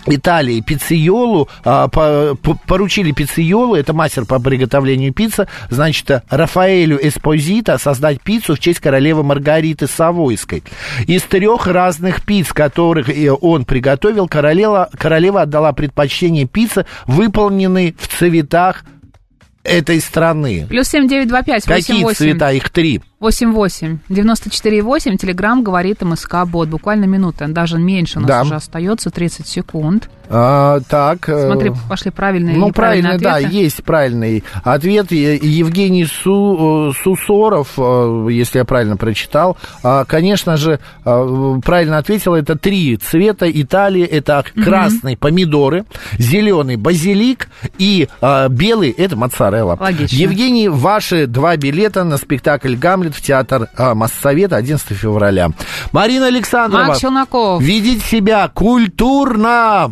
Италии 0.08 0.62
пицциолу, 0.62 1.50
а, 1.64 1.88
по- 1.88 2.36
по- 2.42 2.58
поручили 2.68 3.12
пицциолу, 3.12 3.76
это 3.76 3.94
мастер 3.94 4.26
по 4.26 4.40
приготовлению 4.40 5.14
пиццы, 5.14 5.48
значит, 5.70 6.10
Рафаэлю 6.30 7.00
Эспозита 7.08 7.78
создать 7.78 8.22
пиццу 8.22 8.56
в 8.56 8.60
честь 8.60 8.80
королевы 8.80 9.24
Маргариты 9.24 9.88
Савойской. 9.88 10.64
Из 11.08 11.22
трех 11.24 11.68
разных 11.68 12.24
пиц, 12.24 12.54
которых 12.54 13.10
э, 13.10 13.30
он 13.32 13.66
приготовил, 13.66 14.28
королева, 14.28 14.90
королева 14.98 15.42
отдала 15.42 15.74
предпочтение 15.74 16.46
пицце, 16.46 16.86
выполненной 17.08 17.96
в 17.98 18.08
цветах 18.08 18.84
этой 19.64 20.00
страны. 20.00 20.66
Плюс 20.70 20.88
семь 20.88 21.08
девять 21.08 21.28
два 21.28 21.42
пять 21.42 21.66
Какие 21.66 22.04
цвета? 22.14 22.52
Их 22.52 22.70
три. 22.70 23.02
Восемь 23.26 23.54
восемь 23.54 23.98
девяносто 24.08 24.52
четыре 24.52 24.84
восемь. 24.84 25.18
Телеграмм 25.18 25.64
говорит 25.64 26.04
МСК 26.04 26.46
Бот. 26.46 26.70
Буквально 26.70 27.06
минута, 27.06 27.48
даже 27.48 27.80
меньше 27.80 28.20
у 28.20 28.22
нас 28.22 28.28
Да. 28.28 28.42
уже 28.44 28.54
остается 28.54 29.10
30 29.10 29.48
секунд. 29.48 30.12
А, 30.30 30.80
так. 30.88 31.28
э, 31.30 31.48
Смотри, 31.48 31.72
пошли 31.90 32.12
правильные 32.12 32.58
Ну, 32.58 32.72
правильно, 32.72 33.18
да, 33.18 33.38
есть 33.38 33.84
правильный 33.84 34.44
ответ. 34.64 35.12
Евгений 35.12 36.06
Су, 36.06 36.92
э, 36.92 37.04
Сусоров, 37.04 37.74
э, 37.78 38.28
если 38.32 38.60
я 38.60 38.66
правильно 38.66 38.98
прочитал, 38.98 39.58
а, 39.84 40.06
конечно 40.06 40.58
же, 40.58 40.80
правильно 41.04 41.98
ответил, 41.98 42.34
это 42.36 42.56
три 42.56 42.98
цвета 42.98 43.50
Италии. 43.50 44.04
Это 44.04 44.44
красный 44.64 45.18
помидоры, 45.18 45.86
зеленый 46.18 46.76
базилик 46.76 47.48
и 47.78 48.08
а, 48.22 48.48
белый 48.50 48.92
это 48.92 49.16
моцарелла. 49.16 49.78
Логично. 49.80 50.16
Евгений, 50.16 50.70
ваши 50.70 51.28
два 51.28 51.56
билета 51.58 52.04
на 52.04 52.18
спектакль 52.18 52.76
«Гамлет» 52.76 53.16
в 53.16 53.22
театр 53.22 53.70
а, 53.78 53.96
Моссовета 53.96 54.56
11 54.56 54.88
февраля. 54.98 55.50
Марина 55.92 56.28
Александрова, 56.28 56.86
Марк 56.86 57.00
Челноков. 57.00 57.62
видеть 57.62 58.04
себя 58.04 58.48
культурно! 58.48 59.92